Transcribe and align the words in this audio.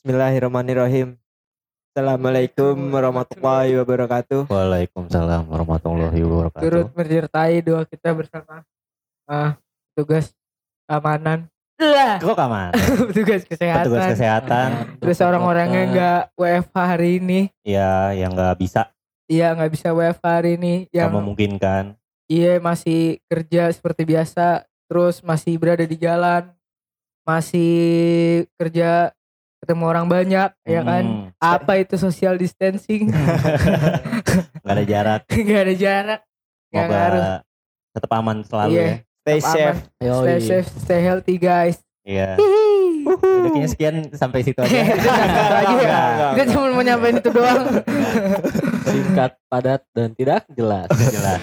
Bismillahirrahmanirrahim. 0.00 1.20
Assalamualaikum 1.92 2.72
warahmatullahi 2.88 3.76
wabarakatuh. 3.76 4.48
Waalaikumsalam 4.48 5.44
warahmatullahi 5.44 6.16
wabarakatuh. 6.24 6.64
turut 6.64 6.88
menyertai 6.96 7.60
doa 7.60 7.84
kita 7.84 8.16
bersama 8.16 8.64
ah 9.28 9.60
tugas 9.92 10.32
keamanan 10.88 11.52
lah 11.76 12.16
Kok 12.16 12.32
kaman? 12.32 12.72
petugas 13.12 13.44
kesehatan 13.44 13.84
Petugas 13.84 14.06
kesehatan. 14.16 14.68
terus 15.04 15.20
orang-orang 15.20 15.68
yang 15.68 15.86
nggak 15.92 16.22
WFH 16.32 16.76
hari 16.80 17.20
ini 17.20 17.40
Ya, 17.60 18.16
yang 18.16 18.32
nggak 18.32 18.56
bisa, 18.56 18.88
iya 19.28 19.52
nggak 19.52 19.68
bisa 19.68 19.92
WFH 19.92 20.24
hari 20.24 20.56
ini 20.56 20.88
yang 20.96 21.12
memungkinkan. 21.12 21.92
iya 22.24 22.56
masih 22.56 23.20
kerja 23.28 23.68
seperti 23.68 24.08
biasa 24.08 24.64
terus 24.88 25.20
masih 25.20 25.60
berada 25.60 25.84
di 25.84 26.00
jalan 26.00 26.48
masih 27.20 27.68
kerja 28.56 29.12
ketemu 29.60 29.84
orang 29.86 30.06
banyak 30.06 30.50
ya 30.64 30.80
kan 30.82 31.04
Hmm, 31.04 31.24
apa 31.36 31.72
itu 31.76 31.94
social 31.94 32.34
distancing 32.34 33.12
Nggak 34.60 34.74
ada 34.74 34.84
jarak. 34.84 35.20
nggak 35.26 35.62
ada 35.62 35.74
jarak 35.74 36.20
nggak 36.66 36.80
Semoga 36.82 36.96
ngaruh 36.96 37.24
tetap 37.90 38.10
aman 38.12 38.36
selalu 38.42 38.70
Iya. 38.72 38.82
ya. 38.82 38.94
Stay 39.20 39.36
Tetap 39.36 39.52
safe. 39.52 39.78
aman. 40.00 40.16
stay 40.18 40.38
safe 40.40 40.68
stay 40.78 41.00
healthy 41.00 41.36
guys 41.36 41.76
Iya. 42.00 42.34
Hihi. 42.34 42.68
Udah 43.06 43.50
kayaknya 43.50 43.68
sekian 43.68 43.94
sampai 44.10 44.40
situ 44.40 44.56
aja. 44.56 44.72
Itu 44.72 45.08
lagi 45.52 45.74
ya. 45.78 46.00
Gue 46.32 46.44
cuma 46.48 46.66
mau 46.70 46.80
nyampein 46.80 47.16
itu 47.16 47.28
doang. 47.28 47.64
singkat, 48.88 49.36
padat 49.46 49.84
dan 49.90 50.12
tidak 50.12 50.48
jelas. 50.50 50.88
Udah 50.88 51.08
jelas. 51.10 51.40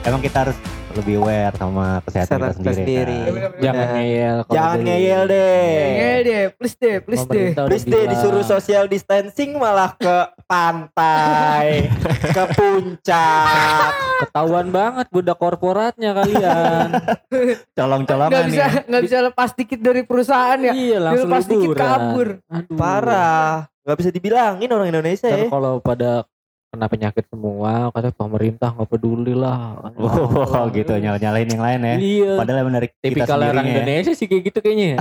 Emang 0.00 0.20
kita 0.20 0.38
harus 0.42 0.56
lebih 0.90 1.22
aware 1.22 1.54
sama 1.54 2.02
kesehatan 2.02 2.38
kita 2.40 2.50
sendiri. 2.56 2.74
sendiri. 2.74 3.20
kan? 3.30 3.50
Jangan 3.60 3.78
Nah, 3.80 3.94
ngeyel. 3.94 4.36
kalau 4.40 4.54
Jangan 4.56 4.72
dari 4.72 4.86
ngeyel 4.88 5.22
deh. 5.24 5.62
Ngeyel 5.70 6.20
deh, 6.20 6.42
please 6.50 6.76
deh, 6.76 6.96
please 6.98 7.26
deh. 7.26 7.46
Please 7.54 7.86
deh 7.86 8.04
disuruh 8.08 8.42
social 8.42 8.84
distancing 8.86 9.50
malah 9.54 9.92
ke 9.94 10.16
pantai, 10.44 11.86
ke 12.36 12.44
puncak. 12.50 13.90
Ketahuan 14.20 14.68
banget 14.68 15.06
budak 15.08 15.36
korporatnya 15.36 16.10
kalian. 16.12 16.88
Colong-colongan 17.78 18.32
Nggak 18.32 18.46
bisa, 18.48 18.64
ya. 18.66 18.80
nggak 18.82 19.02
bisa 19.04 19.18
lepas 19.22 19.50
dikit 19.54 19.78
dari 19.78 20.02
perusahaan 20.02 20.58
ya. 20.60 20.72
iya 20.72 20.98
langsung 20.98 21.28
Dilepas 21.28 21.44
dikit 21.46 21.70
kabur. 21.72 22.28
Aduh. 22.42 22.74
Parah. 22.74 23.68
Gak 23.80 23.96
bisa 23.96 24.10
dibilangin 24.10 24.68
orang 24.68 24.88
Indonesia 24.88 25.26
Ntar 25.26 25.40
ya. 25.40 25.48
kalau 25.48 25.78
pada 25.78 26.22
kena 26.70 26.86
penyakit 26.86 27.26
semua, 27.26 27.90
kata 27.90 28.14
pemerintah 28.14 28.70
nggak 28.70 28.88
peduli 28.88 29.34
lah. 29.34 29.74
Oh 30.00 30.64
gitu 30.70 30.94
nyala-nyalain 30.94 31.44
yang 31.44 31.58
lain 31.60 31.80
ya. 31.82 31.94
Iya. 31.98 32.32
Padahal 32.38 32.58
yang 32.62 32.68
menarik 32.70 32.90
kita 32.94 33.04
Tipikal 33.10 33.38
orang 33.40 33.66
ya. 33.66 33.72
Indonesia 33.76 34.12
sih 34.14 34.26
kayak 34.26 34.42
gitu 34.46 34.58
kayaknya. 34.60 34.86
ya. 34.94 34.98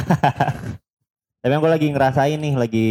Tapi 1.42 1.52
yang 1.54 1.62
gue 1.62 1.72
lagi 1.72 1.88
ngerasain 1.88 2.36
nih 2.36 2.54
lagi 2.54 2.90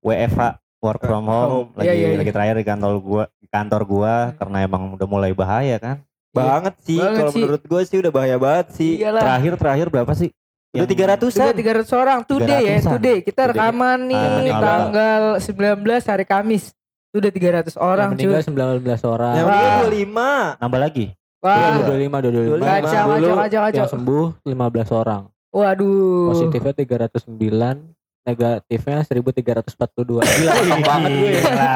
WFH 0.00 0.40
work 0.78 1.00
from 1.00 1.24
home 1.24 1.48
home. 1.48 1.68
lagi 1.72 1.88
Iya, 1.88 1.94
iya, 1.94 2.08
iya. 2.10 2.18
lagi 2.18 2.32
terakhir 2.34 2.54
di 2.58 2.66
kantor 2.66 2.92
gua 3.00 3.24
di 3.34 3.48
kantor 3.48 3.82
gua 3.86 4.14
karena 4.36 4.58
emang 4.60 4.82
udah 4.92 5.08
mulai 5.08 5.32
bahaya 5.32 5.78
kan. 5.78 6.02
Banget 6.28 6.74
sih. 6.82 6.98
Banget 6.98 7.16
Kalau 7.16 7.30
sih. 7.30 7.40
menurut 7.40 7.62
gue 7.62 7.80
sih 7.86 7.96
udah 7.96 8.12
bahaya 8.12 8.36
banget 8.36 8.66
sih. 8.74 8.98
Iyalah. 8.98 9.22
Terakhir 9.22 9.52
terakhir 9.54 9.86
berapa 9.88 10.12
sih? 10.12 10.34
Udah 10.74 10.82
Yang- 10.82 11.22
300 11.22 11.30
Sudah 11.30 11.54
300 11.54 11.94
orang 11.94 12.18
today 12.26 12.62
ya, 12.66 12.76
300-an. 12.76 12.92
today. 12.92 13.18
Kita 13.22 13.40
Today. 13.40 13.50
rekaman 13.54 13.98
nih 14.04 14.26
Ah, 14.50 14.60
tanggal 14.60 15.22
19 15.38 16.02
hari 16.04 16.24
Kamis. 16.26 16.74
Sudah 17.14 17.30
300 17.30 17.78
orang 17.78 18.10
Yang 18.10 18.18
meninggal 18.18 18.40
cuy. 18.42 18.50
19 18.82 19.06
orang. 19.06 19.34
Yang 19.38 19.46
meninggal 19.46 19.78
25. 19.86 20.58
Nambah 20.58 20.80
lagi. 20.82 21.06
Wah, 21.38 21.54
Iya, 21.54 21.68
25, 21.86 22.16
25. 22.18 22.58
Kacau, 22.58 22.82
kacau, 22.82 23.04
Dulu 23.14 23.34
kacau, 23.38 23.60
kacau. 23.62 23.78
Yang 23.78 23.90
sembuh 23.94 24.24
15 24.42 24.90
orang. 24.90 25.22
waduh. 25.54 26.34
Positifnya 26.34 26.72
309, 26.74 27.94
negatifnya 28.24 28.98
1342. 29.06 30.26
Gila, 30.26 30.52
banget 30.82 31.10
gue. 31.14 31.30
Gila. 31.38 31.74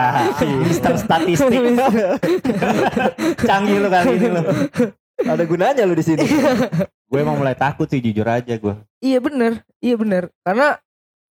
Mister 0.67 0.93
statistik. 0.99 1.63
Canggih 3.47 3.79
lu 3.79 3.89
kali 3.89 4.11
ini 4.17 4.27
lu. 4.29 4.43
Ada 5.19 5.45
gunanya 5.45 5.83
lu 5.85 5.95
di 5.95 6.03
sini. 6.03 6.27
Gue 7.07 7.19
emang 7.23 7.39
mulai 7.39 7.55
takut 7.55 7.87
sih 7.87 8.03
jujur 8.03 8.27
aja 8.27 8.51
gue. 8.51 8.75
Iya 8.99 9.23
bener, 9.23 9.63
iya 9.79 9.95
bener. 9.95 10.35
Karena 10.43 10.83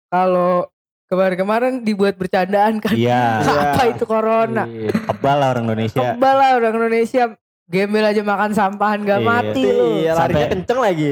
kalau 0.08 0.71
kemarin-kemarin 1.12 1.84
dibuat 1.84 2.16
bercandaan 2.16 2.80
kan. 2.80 2.96
Iya. 2.96 3.44
Apa 3.68 3.92
itu 3.92 4.02
corona? 4.02 4.64
Iya. 4.64 4.90
Kebal 4.96 5.36
lah 5.36 5.48
orang 5.52 5.64
Indonesia. 5.68 6.00
Kebal 6.00 6.34
lah 6.34 6.48
orang 6.56 6.74
Indonesia. 6.74 7.22
Gembel 7.62 8.04
aja 8.04 8.20
makan 8.20 8.52
sampahan 8.52 9.00
gak 9.00 9.16
Iya. 9.16 9.24
mati 9.24 9.62
lu. 9.64 9.86
Iya, 9.96 10.12
larinya 10.12 10.40
Sampai- 10.40 10.50
kenceng 10.50 10.80
lagi. 10.82 11.10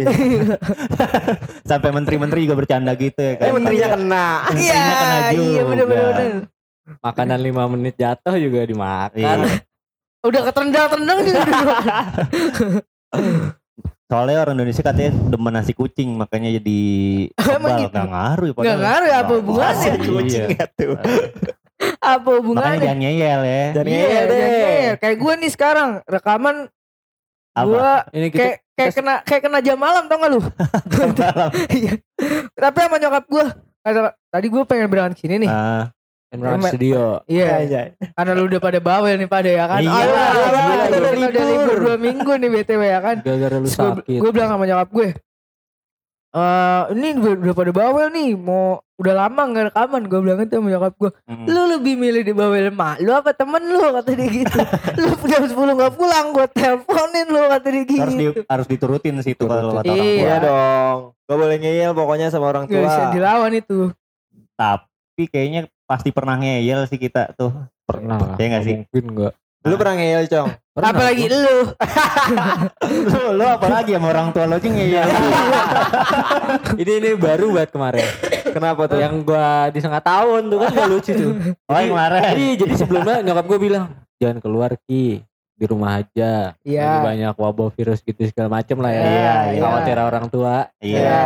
Sampai 1.71 1.91
menteri-menteri 1.91 2.39
juga 2.45 2.57
bercanda 2.59 2.93
gitu 2.95 3.17
ya 3.17 3.35
kan. 3.37 3.45
Eh 3.45 3.53
menterinya 3.53 3.89
kena. 3.91 4.27
Iya, 4.51 4.83
kena 4.83 5.17
iya 5.31 5.61
bener 5.63 5.79
juga. 5.79 5.87
bener 5.87 6.05
bener. 6.11 6.33
Makanan 7.01 7.39
5 7.39 7.65
menit 7.71 7.95
jatuh 7.97 8.35
juga 8.37 8.61
dimakan. 8.67 9.15
Iya. 9.15 9.33
Udah 10.21 10.43
ketendang-tendang 10.43 11.19
juga. 11.25 11.41
Soalnya 14.11 14.43
orang 14.43 14.59
Indonesia 14.59 14.83
katanya 14.83 15.11
demen 15.15 15.53
nasi 15.55 15.71
kucing 15.71 16.11
makanya 16.13 16.51
jadi 16.53 16.81
kebal 17.39 17.79
gitu? 17.79 17.95
nggak 17.95 18.09
ngaruh 18.11 18.45
ya 18.45 18.53
Nggak 18.59 18.79
ngaruh 18.81 19.07
ya, 19.07 19.17
apa 19.17 19.33
hubungannya? 19.33 19.71
Nasi 19.71 19.87
Iya. 19.87 20.11
kucing 20.11 20.45
ya 20.51 20.65
tuh. 20.69 20.93
Apa 21.97 22.21
Makanya 22.21 22.37
hubungannya? 22.37 22.81
jangan 22.83 22.99
ngeyel 22.99 23.41
ya. 23.41 23.65
Jangan 23.73 23.87
Iya, 23.87 23.97
ngeyel 23.97 24.25
deh. 24.27 24.37
ngeyel. 24.37 24.95
Kayak 24.99 25.17
gue 25.17 25.33
nih 25.39 25.51
sekarang 25.51 25.89
rekaman 26.05 26.57
Apa? 27.51 27.65
gue 27.65 27.91
Ini 28.13 28.27
kita 28.29 28.37
kayak 28.37 28.57
kayak 28.75 28.93
kena 28.93 29.15
kayak 29.23 29.43
kena 29.43 29.59
jam 29.61 29.79
malam 29.79 30.05
tau 30.05 30.17
gak 30.19 30.29
lu? 30.29 30.41
Iya. 31.79 31.93
Tapi 32.53 32.79
sama 32.81 32.97
nyokap 32.99 33.25
gue 33.27 33.45
tadi 34.29 34.47
gue 34.47 34.63
pengen 34.65 34.89
berangkat 34.89 35.19
sini 35.19 35.41
nih. 35.41 35.49
Ah, 35.49 35.89
Emang 36.31 36.63
Emang- 36.63 36.71
studio. 36.71 37.27
Iya. 37.27 37.49
Iya. 37.67 37.83
Karena 38.15 38.33
lu 38.39 38.47
udah 38.47 38.61
pada 38.63 38.79
bawel 38.79 39.19
nih 39.19 39.27
pada 39.27 39.51
ya 39.51 39.65
kan. 39.67 39.83
Iya, 39.83 39.91
Alah, 39.91 40.07
iya, 40.07 40.31
iya, 40.31 40.85
kita 40.87 40.97
udah 40.97 41.11
udah 41.11 41.27
libur. 41.27 41.51
libur 41.51 41.77
dua 41.83 41.97
minggu 41.99 42.33
nih 42.39 42.51
btw 42.55 42.83
ya 42.87 43.01
kan. 43.03 43.17
Gara-gara 43.21 43.57
lu 43.59 43.67
sakit. 43.67 44.19
Gue 44.23 44.31
bilang 44.31 44.49
sama 44.49 44.65
nyokap 44.65 44.91
gue. 44.91 45.09
Eh 46.31 46.83
ini 46.95 47.19
udah, 47.19 47.35
udah 47.43 47.55
pada 47.59 47.73
bawel 47.75 48.07
nih 48.15 48.39
mau 48.39 48.79
udah 48.95 49.15
lama 49.19 49.43
nggak 49.51 49.65
rekaman 49.75 50.07
gue 50.07 50.21
bilang 50.23 50.39
itu 50.39 50.55
sama 50.55 50.69
nyokap 50.71 50.95
gue 50.95 51.11
mm. 51.27 51.47
lu 51.51 51.63
lebih 51.75 51.95
milih 51.99 52.23
di 52.23 52.31
bawel 52.31 52.71
emak 52.71 53.03
lu 53.03 53.11
apa 53.11 53.35
temen 53.35 53.59
lu 53.67 53.81
kata 53.81 54.13
dia 54.15 54.29
gitu 54.29 54.59
lu 55.01 55.11
jam 55.27 55.43
10 55.43 55.57
nggak 55.57 55.95
pulang 55.97 56.27
gue 56.31 56.47
teleponin 56.55 57.27
lu 57.27 57.41
kata 57.51 57.67
dia 57.67 57.83
gitu 57.83 57.99
harus 57.99 58.15
di, 58.15 58.27
harus 58.47 58.67
diturutin 58.69 59.15
sih 59.25 59.35
itu 59.35 59.43
kalau 59.43 59.75
kata 59.75 59.91
orang 59.91 59.91
Iya. 59.91 60.07
Iya 60.15 60.37
tua. 60.37 60.47
dong. 60.47 60.99
Gak 61.27 61.39
boleh 61.41 61.57
ngeyel 61.59 61.93
pokoknya 61.97 62.27
sama 62.31 62.47
orang 62.47 62.63
nggak 62.69 62.79
bisa 62.79 63.03
tua. 63.03 63.11
dilawan 63.11 63.53
itu 63.57 63.79
Tapi 64.55 65.23
kayaknya 65.27 65.61
pasti 65.91 66.15
pernah 66.15 66.39
ngeyel 66.39 66.87
sih 66.87 67.03
kita 67.03 67.35
tuh. 67.35 67.51
Pernah 67.83 68.23
lah. 68.23 68.37
Iya 68.39 68.47
nggak 68.47 68.63
sih? 68.63 68.75
Mungkin 68.87 69.05
enggak. 69.11 69.35
Lu 69.61 69.75
pernah 69.77 69.95
ngeyel, 69.99 70.23
Cong? 70.31 70.49
Pernah. 70.71 70.91
apalagi 70.95 71.25
gua. 71.27 71.35
lu 71.37 71.57
lu, 73.11 73.21
lu 73.37 73.45
apalagi 73.45 73.91
sama 73.99 74.07
orang 74.15 74.29
tua 74.31 74.47
lo 74.47 74.57
aja 74.57 74.69
ngeyel. 74.71 75.09
ini 76.87 76.93
ini 77.03 77.11
baru 77.19 77.51
buat 77.51 77.69
kemarin. 77.75 78.07
Kenapa 78.55 78.87
tuh? 78.87 79.03
Yang 79.03 79.15
gua 79.27 79.69
disangka 79.75 80.01
tahun 80.01 80.47
tuh 80.47 80.59
kan 80.63 80.69
gak 80.71 80.89
lucu 80.89 81.13
tuh. 81.13 81.33
Oh 81.67 81.75
yang 81.75 81.93
kemarin. 81.93 82.23
Iya, 82.39 82.53
jadi 82.63 82.75
sebelumnya 82.79 83.17
nyokap 83.27 83.45
gue 83.51 83.59
bilang 83.59 83.85
jangan 84.23 84.39
keluar 84.39 84.71
ki 84.87 85.27
di 85.61 85.67
rumah 85.69 86.01
aja. 86.01 86.57
Iya. 86.65 86.81
Lagi 86.81 86.99
banyak 87.05 87.35
wabah 87.37 87.69
virus 87.71 88.01
gitu 88.01 88.17
segala 88.25 88.49
macem 88.57 88.81
lah 88.81 88.89
ya. 88.89 89.03
Iya, 89.05 89.35
iya. 89.53 89.61
Khawatir 89.61 89.97
orang 90.01 90.27
tua. 90.27 90.57
Iya. 90.81 91.21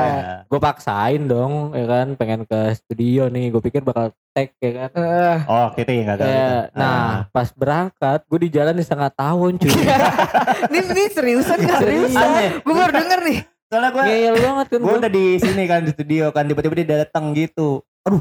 Gue 0.51 0.59
paksain 0.59 1.23
dong, 1.23 1.71
ya 1.71 1.87
kan, 1.87 2.07
pengen 2.19 2.43
ke 2.43 2.75
studio 2.75 3.31
nih. 3.31 3.55
Gue 3.55 3.63
pikir 3.63 3.87
bakal 3.87 4.11
tag 4.35 4.51
ya 4.59 4.71
kan. 4.75 4.91
Eh, 4.99 5.39
Oh 5.47 5.67
gitu 5.73 5.87
ya 5.87 6.01
enggak 6.03 6.27
Ya, 6.27 6.53
nah, 6.75 7.31
pas 7.31 7.55
berangkat, 7.55 8.27
gue 8.27 8.39
di 8.43 8.51
jalan 8.51 8.75
di 8.75 8.83
setengah 8.83 9.15
tahun 9.15 9.53
cuy. 9.57 9.71
ini 10.71 10.79
ini 10.83 11.05
seriusan 11.07 11.59
gak 11.61 11.79
seriusan 11.79 12.27
gue 12.59 12.75
baru 12.75 12.93
denger 12.93 13.21
nih 13.23 13.39
Soalnya 13.65 13.91
gue 13.91 14.03
Ngeyel 14.03 14.35
banget 14.39 14.67
kan 14.67 14.79
gue 14.79 14.87
gue. 14.87 14.99
udah 14.99 15.13
di 15.13 15.27
sini 15.39 15.63
kan 15.65 15.81
di 15.83 15.91
studio 15.91 16.25
kan 16.31 16.45
tiba-tiba 16.45 16.75
dia 16.77 16.89
datang 17.01 17.31
gitu. 17.33 17.83
Aduh, 18.05 18.21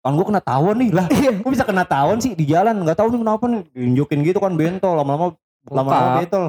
kan 0.00 0.12
gue 0.12 0.24
kena 0.24 0.40
tawon 0.40 0.76
nih 0.76 0.90
lah. 0.90 1.04
Gue 1.36 1.50
bisa 1.50 1.62
kena 1.62 1.84
tawon 1.84 2.16
sih 2.18 2.32
di 2.32 2.44
jalan 2.44 2.72
nggak 2.78 2.96
tahu 2.96 3.08
nih 3.10 3.20
kenapa 3.20 3.44
nih. 3.46 3.62
Diunjukin 3.70 4.18
gitu 4.22 4.38
kan 4.38 4.52
bentol 4.54 4.96
lama-lama 4.96 5.36
lama-lama 5.62 6.18
bentol. 6.18 6.44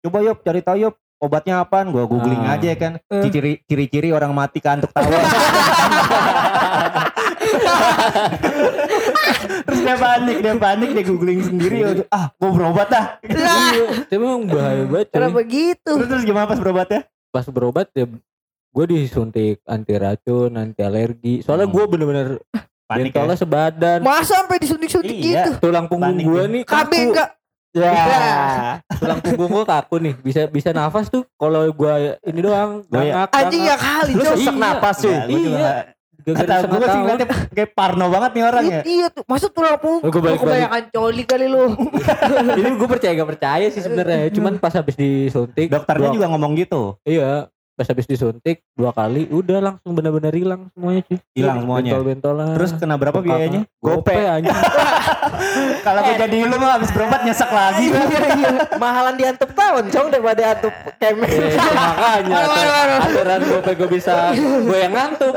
Coba 0.00 0.18
yuk 0.22 0.40
cari 0.40 0.60
tahu 0.60 0.76
yuk 0.80 0.94
obatnya 1.18 1.60
apaan? 1.60 1.88
Gue 1.90 2.00
googling 2.02 2.40
Ah. 2.42 2.56
aja 2.56 2.72
kan. 2.74 2.96
Eh. 3.04 3.28
Ciri 3.28 3.60
ciri-ciri 3.62 4.08
orang 4.10 4.32
mati 4.32 4.56
kantuk 4.58 4.88
tawon. 4.90 5.12
Terus 9.64 9.80
dia 9.80 9.96
panik, 9.96 10.36
dia 10.38 10.54
panik, 10.54 10.90
dia 10.90 11.04
googling 11.04 11.40
sendiri. 11.42 11.76
udah, 11.82 12.06
Ah, 12.08 12.26
gue 12.32 12.50
berobat 12.50 12.88
dah. 12.88 13.06
lah 13.20 13.58
Iya, 13.70 13.84
tapi 14.02 14.16
emang 14.18 14.44
bahaya 14.46 14.84
banget 14.86 15.06
cuy. 15.06 15.14
kenapa 15.14 15.40
gitu 15.44 15.90
Terus, 15.94 16.08
terus 16.08 16.24
gimana 16.24 16.46
pas 16.46 16.56
berobatnya? 16.56 17.00
Pas 17.30 17.44
berobat 17.46 17.86
ya 17.92 18.04
gue 18.74 18.84
disuntik 18.88 19.62
anti 19.64 19.94
racun, 19.94 20.50
anti 20.52 20.80
alergi. 20.80 21.40
Soalnya 21.40 21.64
Hmm. 21.64 21.74
gue 21.74 21.84
bener-bener 21.86 22.28
Panik 22.84 23.14
Bentolnya 23.14 23.32
ya. 23.32 23.40
sebadan. 23.40 23.98
Masa 24.02 24.36
sampai 24.36 24.58
disuntik-suntik 24.58 25.14
Iya. 25.14 25.46
gitu? 25.48 25.50
Tulang 25.62 25.86
punggung 25.86 26.18
gue 26.18 26.42
ya. 26.42 26.50
nih 26.50 26.62
KB 26.62 26.74
kaku. 26.84 27.00
enggak? 27.06 27.28
Ya. 27.72 27.92
Tulang 29.00 29.20
punggung 29.20 29.50
gue 29.52 29.64
kaku 29.64 29.96
nih. 29.98 30.14
Bisa 30.20 30.40
bisa 30.46 30.68
nafas 30.70 31.08
tuh 31.08 31.24
kalau 31.34 31.64
gue 31.64 31.92
ini 32.22 32.40
doang. 32.40 32.84
Gangak, 32.86 33.30
Anjing 33.30 33.62
ya 33.62 33.76
kali, 33.76 34.12
Lu 34.12 34.22
sesak 34.22 34.52
Iya. 34.52 34.60
napas 34.60 34.96
cuy. 34.98 35.10
Enggak, 35.10 35.24
gua 35.24 35.40
juga 35.40 35.58
Iya. 35.64 35.82
Kata 36.24 36.54
gue 36.66 36.86
sih 36.86 36.98
ngeliatnya 36.98 37.26
kayak 37.52 37.70
parno 37.72 38.06
banget 38.08 38.30
nih 38.32 38.44
orang 38.44 38.64
ya. 38.64 38.80
Iya 38.82 39.06
tuh, 39.08 39.24
masuk 39.24 39.50
tulang 39.50 39.76
punggung. 39.76 40.02
Oh, 40.02 40.08
Lu 40.10 40.20
balik-balik. 40.20 40.40
kebanyakan 40.40 40.82
coli 40.90 41.22
kali 41.24 41.46
lu. 41.46 41.64
Ini 42.54 42.68
gue 42.74 42.88
percaya 42.90 43.12
gak 43.14 43.30
percaya 43.30 43.66
sih 43.68 43.80
sebenarnya. 43.80 44.28
Cuman 44.30 44.52
pas 44.56 44.72
habis 44.72 44.92
disuntik. 44.94 45.68
Dokternya 45.68 46.08
juga 46.10 46.26
ngomong 46.28 46.52
gitu. 46.54 46.96
Iya. 47.02 47.48
Pas 47.74 47.90
habis 47.90 48.06
disuntik 48.06 48.62
dua 48.78 48.94
kali 48.94 49.26
udah 49.34 49.58
langsung 49.58 49.98
benar-benar 49.98 50.30
hilang 50.30 50.70
semuanya 50.78 51.02
cuy. 51.10 51.18
Hilang 51.34 51.58
semuanya. 51.66 51.90
Bentol-bentolan. 51.98 52.54
Terus 52.54 52.70
kena 52.78 52.94
berapa 52.94 53.18
biayanya? 53.18 53.66
Gope 53.82 54.14
anjing. 54.14 54.54
Kalau 55.86 56.00
gue 56.06 56.14
jadi 56.14 56.38
lu 56.46 56.54
mah 56.54 56.78
habis 56.78 56.94
berobat 56.94 57.26
nyesek 57.26 57.50
lagi. 57.50 57.90
Mahalan 58.78 59.18
diantep 59.18 59.50
tahun, 59.58 59.90
cong 59.90 60.08
daripada 60.14 60.42
antep 60.54 60.74
kemen. 61.02 61.26
Eh, 61.34 61.58
makanya 61.58 62.34
aturan 63.02 63.40
gope 63.42 63.72
gue 63.74 63.88
bisa 63.90 64.30
gue 64.38 64.78
yang 64.78 64.94
ngantuk. 64.94 65.34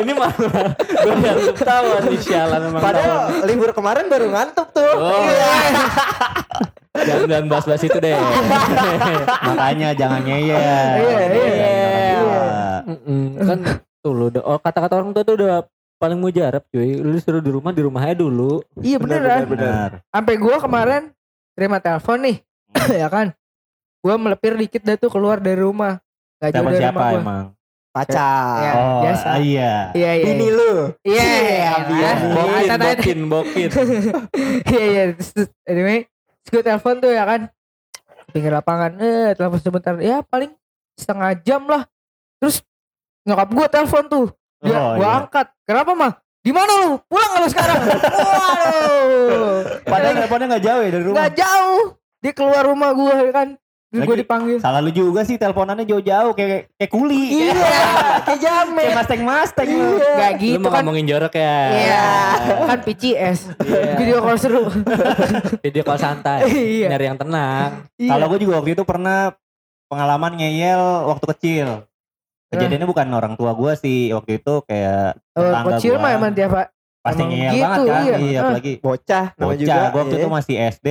Ini 0.00 0.12
mah 0.16 0.32
gue 0.32 1.12
yang 1.12 1.40
ketahuan 1.52 2.02
di 2.08 2.18
sialan 2.24 2.72
emang. 2.72 2.80
Padahal 2.80 3.44
libur 3.44 3.68
kemarin 3.76 4.08
baru 4.08 4.32
ngantuk 4.32 4.72
tuh. 4.72 4.94
Oh. 4.96 5.28
Jangan 6.98 7.26
jangan 7.26 7.46
bahas-bahas 7.46 7.82
itu 7.82 7.98
deh. 7.98 8.16
Makanya 9.46 9.88
jangan 9.92 10.20
ngeyel. 10.22 10.56
Iya, 10.56 10.94
iya. 10.96 11.22
Iya. 11.34 11.74
Mm-mm. 12.86 13.24
kan 13.38 13.58
tuh 13.98 14.12
lu 14.12 14.24
udah- 14.28 14.44
oh, 14.44 14.58
kata-kata 14.58 14.94
orang 14.94 15.10
tua 15.10 15.22
tuh 15.22 15.34
udah 15.36 15.66
paling 15.96 16.16
mujarab 16.16 16.62
cuy. 16.68 16.96
Lu 16.96 17.10
disuruh 17.10 17.40
di 17.40 17.50
rumah 17.50 17.70
di 17.70 17.82
rumah 17.82 18.00
aja 18.00 18.14
dulu. 18.14 18.62
Iya 18.78 18.96
beneran. 18.96 19.44
Benar. 19.44 19.90
Sampai 20.06 20.34
gua 20.36 20.56
kemarin 20.56 21.10
terima 21.52 21.78
telepon 21.78 22.18
nih. 22.22 22.36
ya 23.02 23.08
kan. 23.08 23.34
Gua 23.98 24.14
melepir 24.14 24.54
dikit 24.54 24.80
dah 24.80 24.94
tuh 24.94 25.08
keluar 25.08 25.36
dari 25.36 25.58
rumah. 25.58 25.98
Gak 26.38 26.52
jauh 26.52 26.68
dari 26.68 26.78
siapa 26.78 27.00
rumah 27.00 27.12
emang? 27.16 27.44
Pacar. 27.90 28.60
Ya, 28.60 28.72
Oh, 28.76 29.00
biasa. 29.00 29.28
iya. 29.40 29.72
Iya 29.90 30.10
iya. 30.14 30.26
Ini 30.28 30.46
lu. 30.52 30.72
Iya 31.00 31.16
Iya, 31.24 31.40
iya. 31.40 31.72
iya. 31.80 32.10
Bokin, 32.76 32.78
bokin, 32.78 33.18
bokin. 33.26 33.68
Iya 34.68 34.84
iya. 34.84 35.02
Anyway, 35.64 36.04
gue 36.46 36.62
telepon 36.62 36.94
tuh 36.98 37.10
ya 37.10 37.24
kan. 37.24 37.40
Pinggir 38.30 38.52
lapangan. 38.52 38.98
Eh, 38.98 39.34
telepon 39.34 39.60
sebentar. 39.60 39.94
Ya 39.98 40.22
paling 40.22 40.52
setengah 40.94 41.30
jam 41.40 41.62
lah. 41.66 41.84
Terus 42.38 42.62
nyokap 43.22 43.48
gue 43.50 43.66
telepon 43.70 44.04
tuh. 44.06 44.26
Dia 44.62 44.72
Oh, 44.72 44.96
gua 44.96 45.04
iya. 45.04 45.16
angkat. 45.22 45.46
Kenapa 45.62 45.92
mah? 45.92 46.12
Di 46.40 46.54
mana 46.54 46.72
lu? 46.86 46.90
Pulang 47.10 47.28
nggak 47.28 47.42
lu 47.42 47.48
sekarang? 47.50 47.78
Waduh. 47.86 49.56
Padahal 49.82 50.14
teleponnya 50.14 50.46
nggak 50.54 50.64
jauh 50.64 50.80
ya 50.82 50.90
dari 50.90 51.04
rumah. 51.04 51.16
Nggak 51.18 51.32
jauh. 51.36 51.82
Dia 52.22 52.32
keluar 52.32 52.62
rumah 52.64 52.90
gue 52.94 53.14
ya 53.20 53.32
kan. 53.34 53.48
Terus 53.86 54.02
gue 54.04 54.18
dipanggil. 54.18 54.56
Salah 54.58 54.78
lu 54.78 54.90
juga 54.90 55.22
sih 55.22 55.34
teleponannya 55.34 55.82
jauh-jauh 55.82 56.34
kayak 56.34 56.74
kayak 56.74 56.90
kuli. 56.90 57.38
Iya, 57.40 57.54
kayak 58.20 58.40
jamet. 58.40 58.82
Kayak 58.82 58.96
masteng-masteng 58.98 59.70
lu. 59.70 59.90
Gak 59.96 60.32
Lu 60.32 60.40
gitu 60.42 60.58
mau 60.60 60.68
kan. 60.68 60.82
ngomongin 60.82 61.06
jorok 61.06 61.32
ya? 61.32 61.56
Iya, 61.70 62.06
kan 62.66 62.78
PCS. 62.82 63.38
Iya. 63.56 63.94
Video 63.94 64.18
call 64.20 64.36
seru. 64.36 64.62
Video 65.64 65.82
call 65.82 65.96
santai. 65.96 66.44
Iya. 66.46 66.86
Nyari 66.90 67.04
yang 67.06 67.16
tenang. 67.16 67.70
Iya. 67.94 68.10
Kalau 68.10 68.26
gue 68.28 68.38
juga 68.40 68.52
waktu 68.58 68.70
itu 68.72 68.82
pernah 68.82 69.32
pengalaman 69.86 70.32
ngeyel 70.34 70.82
waktu 71.06 71.24
kecil. 71.32 71.66
Kejadiannya 72.48 72.86
bukan 72.86 73.06
orang 73.08 73.34
tua 73.34 73.54
gue 73.54 73.72
sih 73.76 74.10
waktu 74.10 74.38
itu 74.40 74.62
kayak 74.62 75.18
Oh, 75.32 75.42
tetangga 75.42 75.70
kecil 75.74 75.94
gua. 75.94 76.02
mah 76.02 76.10
emang 76.12 76.32
tiap 76.32 76.50
Pak. 76.52 76.66
pasti 77.00 77.22
emang 77.22 77.30
ngeyel 77.30 77.50
gitu, 77.50 77.62
banget 77.62 77.78
kan. 77.86 78.02
iya. 78.02 78.16
Iya, 78.18 78.38
apalagi 78.40 78.72
Bocah 78.78 79.24
namanya 79.30 79.46
bocah. 79.46 79.58
juga. 79.62 79.78
Gue 79.86 80.00
waktu 80.00 80.10
iya. 80.12 80.20
itu 80.20 80.28
masih 80.28 80.54
SD. 80.68 80.88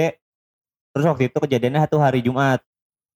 Terus 0.89 1.05
waktu 1.05 1.23
itu 1.25 1.37
kejadiannya 1.37 1.81
satu 1.81 1.97
hari 1.97 2.19
Jumat. 2.19 2.59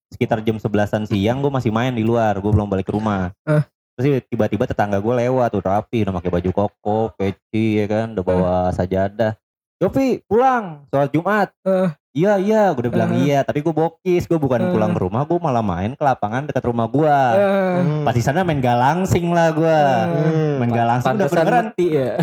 Sekitar 0.09 0.41
jam 0.41 0.57
11-an 0.57 1.05
siang 1.05 1.37
gue 1.39 1.49
masih 1.49 1.69
main 1.69 1.93
di 1.93 2.01
luar. 2.01 2.37
Gue 2.37 2.49
belum 2.49 2.65
balik 2.65 2.89
ke 2.89 2.93
rumah. 2.93 3.29
Eh. 3.45 3.61
Terus 3.93 4.23
tiba-tiba 4.25 4.63
tetangga 4.63 4.97
gue 4.97 5.13
lewat 5.13 5.49
tuh 5.51 5.61
rapi. 5.61 6.01
Udah 6.01 6.15
pakai 6.15 6.31
baju 6.31 6.49
koko, 6.51 6.99
peci 7.13 7.77
ya 7.77 7.85
kan. 7.85 8.11
Udah 8.11 8.23
bawa 8.23 8.53
sajadah. 8.69 9.37
Yopi 9.79 10.25
pulang 10.25 10.83
sholat 10.87 11.09
Jumat. 11.09 11.49
Eh. 11.63 11.87
Iya 12.09 12.35
iya, 12.35 12.73
gue 12.73 12.81
udah 12.81 12.91
bilang 12.91 13.11
Eh. 13.13 13.21
iya. 13.23 13.39
Tapi 13.43 13.61
gue 13.61 13.69
bokis, 13.69 14.25
gue 14.25 14.35
bukan 14.35 14.59
Eh. 14.59 14.71
pulang 14.73 14.91
ke 14.91 14.99
rumah, 14.99 15.23
gue 15.23 15.37
malah 15.37 15.61
main 15.61 15.93
ke 15.93 16.01
lapangan 16.01 16.49
dekat 16.49 16.65
rumah 16.65 16.89
gue. 16.89 17.05
Eh, 17.07 17.79
Hmm. 17.79 18.01
Pas 18.01 18.11
di 18.11 18.19
sana 18.19 18.41
main 18.41 18.57
galangsing 18.57 19.29
lah 19.29 19.53
gue. 19.53 19.77
Hmm. 20.09 20.57
Main 20.57 20.73
galangsing 20.73 21.15
udah 21.15 21.29
beneran. 21.29 21.65
mati 21.69 21.85
ya. 21.93 22.17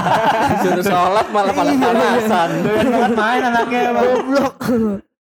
Disuruh 0.56 0.84
sholat 0.86 1.26
malah 1.28 1.52
pada 1.52 1.72
panasan. 1.74 2.48
Doyan 2.62 2.86
banget 2.86 3.12
main 3.12 3.42
anaknya. 3.42 3.82
Goblok. 3.92 4.56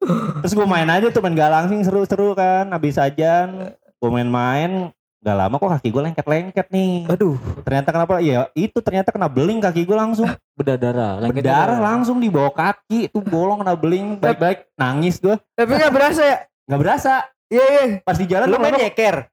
Terus 0.03 0.53
gue 0.53 0.67
main 0.69 0.89
aja 0.89 1.09
tuh 1.09 1.23
main 1.25 1.37
galangsing 1.37 1.81
seru-seru 1.83 2.37
kan. 2.37 2.69
Habis 2.71 3.01
ajan 3.01 3.73
gue 3.77 4.11
main-main. 4.13 4.93
Gak 5.25 5.35
lama 5.35 5.59
kok 5.59 5.71
kaki 5.75 5.89
gue 5.91 6.03
lengket-lengket 6.07 6.67
nih. 6.71 7.11
Aduh. 7.11 7.35
Ternyata 7.67 7.91
kenapa? 7.91 8.23
Ya 8.23 8.47
itu 8.55 8.79
ternyata 8.79 9.11
kena 9.11 9.27
beling 9.27 9.59
kaki 9.59 9.83
gue 9.83 9.97
langsung. 9.97 10.31
Berdarah. 10.55 11.19
lengket 11.19 11.43
Berdarah 11.43 11.77
darah. 11.77 11.79
langsung 11.83 12.23
di 12.23 12.31
bawah 12.31 12.55
kaki. 12.55 13.11
Itu 13.11 13.19
bolong 13.25 13.65
kena 13.65 13.75
beling. 13.75 14.23
Baik-baik 14.23 14.71
nangis 14.79 15.19
gue. 15.19 15.35
Tapi 15.59 15.71
gak 15.75 15.91
berasa 15.91 16.23
ya? 16.23 16.37
Gak 16.71 16.81
berasa. 16.81 17.13
Iya 17.51 17.65
iya. 17.67 17.85
Pas 18.07 18.19
di 18.19 18.27
jalan 18.31 18.47
Lu 18.51 18.55
tuh 18.55 18.63
main 18.63 18.75
nyeker. 18.79 19.27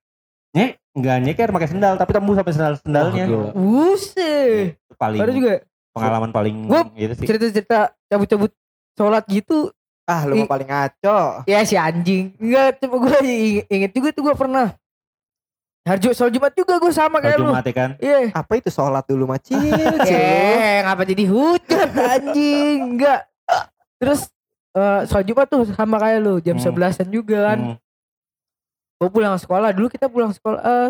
Nyek, 0.53 0.71
enggak 0.93 1.17
nyeker 1.25 1.49
pakai 1.49 1.69
sendal 1.69 1.93
tapi 1.97 2.13
tembus 2.13 2.37
sampai 2.37 2.53
sendal 2.53 2.73
sendalnya. 2.77 3.25
Wah, 3.25 3.29
gila. 3.29 3.49
Buset. 3.57 4.77
Itu 4.77 4.95
paling 4.97 5.19
Baru 5.21 5.31
juga 5.33 5.53
pengalaman 5.93 6.29
paling 6.29 6.55
Gua 6.69 6.81
gitu 6.93 7.13
sih. 7.17 7.25
cerita-cerita 7.25 7.93
cabut-cabut 8.09 8.53
sholat 8.93 9.25
gitu. 9.29 9.73
Ah, 10.03 10.21
lu 10.23 10.35
I- 10.35 10.43
mah 10.43 10.49
paling 10.49 10.67
ngaco. 10.67 11.19
Ya 11.45 11.63
si 11.63 11.75
anjing. 11.75 12.35
Enggak, 12.35 12.75
cuma 12.77 12.95
gue 13.01 13.17
inget 13.65 13.91
juga 13.91 14.09
tuh 14.11 14.23
gue 14.23 14.35
pernah. 14.35 14.75
Harjo 15.83 16.11
sholat 16.11 16.31
Jumat 16.31 16.51
juga 16.53 16.79
gue 16.79 16.91
sama 16.91 17.19
kayak 17.19 17.37
lu. 17.37 17.51
Jumat 17.51 17.63
ya 17.63 17.73
kan. 17.73 17.89
Iya. 17.99 18.31
Apa 18.31 18.55
itu 18.55 18.67
sholat 18.67 19.03
dulu 19.03 19.27
macil, 19.27 19.59
cil. 19.59 20.15
Eh, 20.15 20.79
ngapa 20.79 21.03
jadi 21.03 21.23
hujan 21.27 21.89
anjing? 21.91 22.79
Enggak. 22.95 23.27
Terus 23.95 24.31
eh 24.73 25.01
sholat 25.05 25.25
Jumat 25.25 25.45
tuh 25.45 25.67
sama 25.69 25.99
kayak 25.99 26.19
lu 26.19 26.39
jam 26.39 26.55
Hmm. 26.55 26.65
11-an 26.65 27.07
juga 27.07 27.37
kan. 27.45 27.59
Hmm. 27.59 27.75
Gue 28.95 29.09
pulang 29.09 29.35
sekolah 29.35 29.71
dulu 29.71 29.87
kita 29.87 30.07
pulang 30.07 30.31
sekolah 30.31 30.59
eh, 30.59 30.89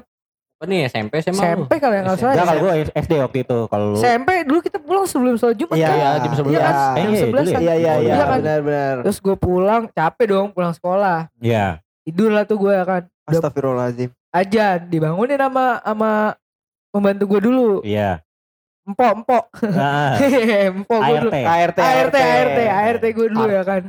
Apa 0.64 0.72
nih 0.72 0.88
SMP 0.88 1.20
SMA? 1.20 1.44
SMP 1.44 1.76
kali 1.76 1.96
yang 2.00 2.08
nggak 2.08 2.20
salah. 2.24 2.32
Enggak 2.32 2.48
ya. 2.48 2.52
kalau 2.56 2.62
gue 2.64 2.74
SD 2.96 3.12
waktu 3.20 3.38
itu. 3.44 3.58
Kalau 3.68 3.86
lu 3.92 3.98
SMP 4.00 4.30
dulu 4.48 4.60
kita 4.64 4.78
pulang 4.80 5.04
sebelum 5.04 5.36
sholat 5.36 5.60
Jumat 5.60 5.76
Iya, 5.76 5.88
kan. 5.92 6.00
Iya, 6.00 6.10
jam 6.24 6.32
11. 6.40 6.40
Iya 6.40 6.40
kan? 6.40 6.48
Iya. 6.48 6.64
Jam 6.64 6.96
Eh, 6.96 7.04
iya, 7.04 7.20
11 7.20 7.28
dulu 7.28 7.44
ya? 7.44 7.60
Iya, 7.60 7.60
iya, 7.60 7.76
iya. 7.76 7.94
iya 8.00 8.24
kan? 8.24 8.40
Benar-benar. 8.40 8.96
Terus 9.04 9.18
gue 9.20 9.36
pulang 9.36 9.82
capek 9.92 10.26
dong 10.32 10.48
pulang 10.56 10.72
sekolah. 10.72 11.28
Iya. 11.44 11.84
Tidur 12.08 12.30
lah 12.32 12.48
tuh 12.48 12.58
gue 12.64 12.76
kan. 12.88 13.04
Udah 13.28 13.40
Astagfirullahaladzim. 13.44 14.10
ajan 14.34 14.80
dibangunin 14.88 15.36
sama 15.36 15.66
sama 15.84 16.12
pembantu 16.96 17.24
gue 17.28 17.42
dulu. 17.44 17.72
Iya. 17.84 18.24
Empok, 18.88 19.12
empok. 19.20 19.46
Nah, 19.68 20.16
empok 20.72 21.00
gue 21.04 21.18
dulu. 21.28 21.32
ART. 21.44 21.76
ART, 21.76 21.76
ART, 21.76 22.16
ART, 22.16 22.60
ART 22.72 23.04
gue 23.04 23.28
dulu 23.28 23.52
ya 23.52 23.64
kan. 23.68 23.84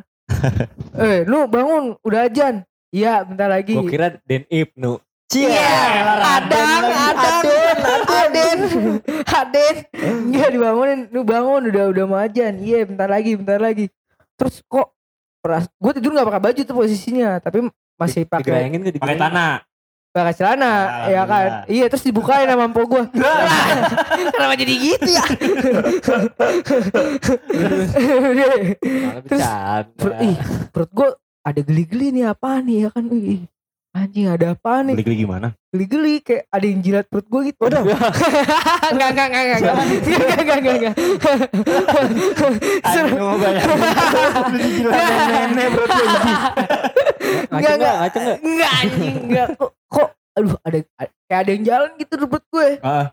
eh, 1.06 1.22
lu 1.22 1.46
bangun, 1.46 1.94
udah 2.02 2.26
ajan. 2.26 2.66
Iya, 2.90 3.22
bentar 3.22 3.46
lagi. 3.46 3.78
Gue 3.78 3.94
kira 3.94 4.18
Den 4.26 4.42
Ibnu. 4.50 4.98
Cia. 5.24 5.50
Adang, 6.38 6.84
adang, 6.84 7.42
Aden, 8.04 8.58
Aden, 9.24 9.74
Enggak 9.96 10.48
dibangunin, 10.50 11.00
lu 11.10 11.22
bangun 11.22 11.62
udah 11.68 11.84
udah 11.90 12.04
mau 12.04 12.18
ajan. 12.18 12.54
Iya, 12.56 12.84
bentar 12.84 13.08
lagi, 13.08 13.34
bentar 13.34 13.58
lagi. 13.58 13.88
Terus 14.34 14.60
kok 14.62 14.92
peras, 15.38 15.66
gue 15.70 15.92
tidur 15.92 16.12
nggak 16.12 16.28
pakai 16.28 16.42
baju 16.42 16.60
tuh 16.62 16.76
posisinya, 16.76 17.38
tapi 17.38 17.64
masih 17.94 18.24
pakai 18.24 18.42
Digerayangin 18.42 18.80
gak 18.82 18.94
Pakai 18.98 19.18
tanah. 19.18 19.52
pakai 20.10 20.30
celana, 20.32 20.72
ya 21.10 21.22
kan? 21.24 21.46
Iya, 21.66 21.90
terus 21.90 22.06
dibukain 22.06 22.46
sama 22.46 22.70
empok 22.70 22.86
gue. 22.86 23.04
Kenapa 24.34 24.54
jadi 24.54 24.74
gitu 24.78 25.10
ya? 25.10 25.24
Malah 27.74 29.22
Terus, 29.22 29.42
bercanda. 29.42 29.98
Per- 29.98 30.18
ih, 30.22 30.36
perut 30.70 30.90
gue 30.92 31.08
ada 31.42 31.60
geli-geli 31.60 32.06
nih 32.12 32.30
apa 32.30 32.62
nih 32.62 32.86
ya 32.86 32.90
kan? 32.90 33.04
Ih, 33.10 33.42
anjing 33.94 34.26
ada 34.26 34.58
apa 34.58 34.82
nih? 34.82 34.94
Geli-geli 34.98 35.16
gimana? 35.22 35.48
Geli-geli 35.70 36.14
kayak 36.20 36.50
ada 36.50 36.66
yang 36.66 36.80
jilat 36.82 37.06
perut 37.06 37.26
gue 37.30 37.40
gitu. 37.54 37.62
Udah. 37.70 37.82
Enggak, 38.92 39.08
enggak, 39.14 39.26
enggak, 39.30 39.42
enggak. 39.42 39.58
Enggak, 39.62 39.74
enggak, 39.80 40.38
enggak, 40.42 40.58
enggak, 40.58 40.74
enggak. 40.76 40.94
Seru. 42.90 43.16
Anjing 43.16 44.34
mau 44.34 44.50
dijilat 44.52 44.92
sama 44.98 45.24
nenek. 45.30 45.70
Enggak, 47.54 47.54
Ngaceng 47.54 47.74
enggak. 47.78 47.78
gak? 47.78 47.94
Ngaceng 48.02 48.24
gak? 48.26 48.38
Enggak 48.42 48.70
anjing, 48.82 49.14
enggak. 49.30 49.48
Kok, 49.56 49.70
kok 49.88 50.08
aduh 50.34 50.54
ada 50.66 50.78
kayak 51.30 51.40
ada 51.46 51.50
yang 51.54 51.64
jalan 51.64 51.90
gitu 51.94 52.12
di 52.18 52.26
perut 52.26 52.46
gue. 52.50 52.68
Ah. 52.82 53.06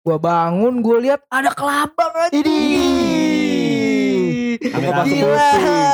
Gua 0.00 0.16
bangun, 0.16 0.80
gue 0.80 0.96
lihat 1.02 1.20
ada 1.28 1.52
kelabang 1.52 2.12
aja. 2.18 2.40
Gila, 5.00 5.50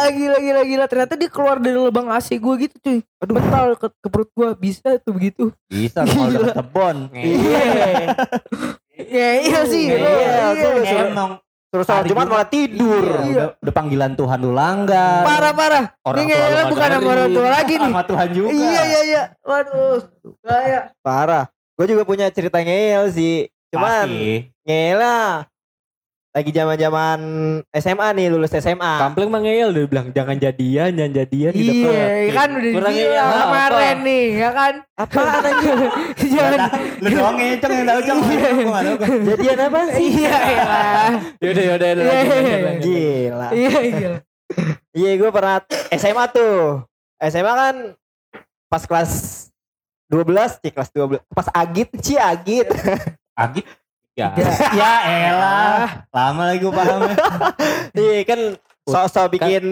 gila, 0.09 0.39
gila, 0.39 0.63
gila. 0.63 0.85
Ternyata 0.87 1.15
dia 1.15 1.27
keluar 1.27 1.59
dari 1.59 1.75
lubang 1.75 2.07
AC 2.09 2.35
gue 2.35 2.55
gitu 2.61 2.77
cuy. 2.79 2.99
Aduh, 3.19 3.35
mental 3.35 3.75
ke, 3.75 3.87
ke 3.93 4.09
perut 4.09 4.31
gue. 4.31 4.49
Bisa 4.57 4.95
tuh 4.99 5.11
begitu. 5.11 5.51
Bisa 5.67 6.03
kalau 6.03 6.31
udah 6.31 6.43
ketebon. 6.51 6.97
Iya. 8.97 9.43
Ngeyel 9.45 9.63
sih. 9.69 9.85
Ngeyel, 9.93 10.09
Iya. 10.09 10.47
tuh. 10.57 10.77
Suruh- 10.83 11.11
Emang 11.11 11.31
Terus 11.67 11.85
Hari 11.85 12.09
Jumat 12.09 12.27
malah 12.27 12.49
tidur. 12.49 13.05
Iya, 13.05 13.29
udah, 13.29 13.49
udah 13.61 13.75
panggilan 13.75 14.13
Tuhan 14.15 14.39
lu 14.41 14.51
langgar. 14.51 15.21
Parah 15.21 15.53
parah. 15.53 15.85
Orang 16.01 16.25
Ini 16.25 16.33
tua 16.33 16.63
bukan 16.71 16.89
sama 16.89 17.09
orang 17.11 17.29
tua 17.29 17.49
lagi 17.51 17.75
nih. 17.77 17.91
Sama 17.91 18.03
Tuhan 18.03 18.29
juga. 18.33 18.49
Iya 18.49 18.83
iya 18.83 19.01
iya. 19.05 19.23
Waduh. 19.43 19.99
Kayak 20.41 20.83
Parah. 21.03 21.45
Gue 21.77 21.87
juga 21.87 22.03
punya 22.03 22.31
cerita 22.31 22.57
ngeyel 22.57 23.13
sih. 23.13 23.53
Cuman 23.77 24.09
lah. 24.97 25.47
Lagi 26.37 26.53
zaman-zaman 26.53 27.21
SMA 27.73 28.09
nih 28.13 28.29
lulus 28.29 28.53
SMA. 28.53 29.01
Kampleng 29.01 29.33
mah 29.33 29.41
ngeyel 29.41 29.73
dia 29.73 29.89
bilang 29.89 30.13
jangan 30.13 30.37
jadian, 30.37 30.93
jangan 30.93 31.13
jadian 31.17 31.53
di 31.57 31.65
depan. 31.65 31.93
Iya, 31.97 32.09
kan 32.37 32.49
udah 32.53 32.93
dibilang 32.93 33.25
apa? 33.33 33.41
kemarin 33.41 33.97
nih, 34.05 34.25
ya 34.37 34.51
kan? 34.53 34.75
Apaan 35.01 35.45
anjing? 35.49 35.79
Jangan. 36.29 36.61
Lu 37.01 37.09
doang 37.09 37.37
ngeceng 37.41 37.73
yang 37.73 37.87
tahu 37.89 38.01
ceng. 38.05 38.21
Kan. 38.69 38.85
Jadian 39.33 39.59
apa 39.65 39.81
sih? 39.97 40.09
Iya 40.13 40.37
iya. 40.45 40.65
Yaudah 41.41 41.65
yaudah 41.73 41.89
yaudah. 41.89 42.05
Iya, 42.05 42.13
lanjut, 42.13 42.37
iya, 42.37 42.57
iya. 42.61 42.73
Gila. 42.85 43.49
Iya 43.49 43.77
iya. 43.81 44.11
Iya 44.93 45.11
gue 45.17 45.31
pernah 45.33 45.57
SMA 45.97 46.25
tuh. 46.37 46.85
SMA 47.33 47.53
kan 47.57 47.77
pas 48.69 48.85
kelas 48.85 49.13
12, 50.13 50.61
cik 50.61 50.73
kelas 50.77 50.91
12. 50.93 51.25
Pas 51.33 51.49
Agit, 51.49 51.89
Ci 52.05 52.21
Agit. 52.21 52.69
Agit. 53.37 53.67
Ya. 54.17 54.33
Ya 54.73 54.93
elah. 55.05 56.09
Lama 56.09 56.43
lagi 56.49 56.65
gua 56.65 56.73
pahamnya. 56.75 57.17
Iya 57.97 58.25
kan 58.25 58.41
sosok 58.83 59.37
bikin 59.37 59.65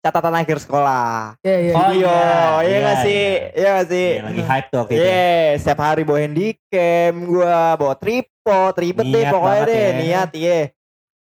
catatan 0.00 0.34
akhir 0.34 0.58
sekolah. 0.58 1.38
Iya 1.40 1.56
iya. 1.60 1.72
Oh, 1.72 1.90
Video, 1.90 2.06
iya, 2.06 2.18
iya 2.18 2.66
iya, 2.66 2.78
gak 2.80 2.96
sih? 3.00 3.22
Iya 3.52 3.68
gak 3.72 3.86
sih? 3.86 4.06
Iya, 4.10 4.22
lagi 4.24 4.42
hype 4.42 4.66
tuh 4.66 4.78
waktu 4.78 4.92
itu. 4.92 5.02
Iya, 5.02 5.30
setiap 5.58 5.80
hari 5.80 6.02
bawa 6.02 6.18
handycam, 6.18 7.14
gua 7.22 7.58
bawa 7.76 7.94
tripod, 7.94 8.72
ribet 8.76 9.06
deh 9.06 9.24
pokoknya 9.28 9.54
banget 9.56 9.68
deh, 9.68 9.78
ya. 9.78 9.92
niat 9.94 10.30
iya. 10.34 10.58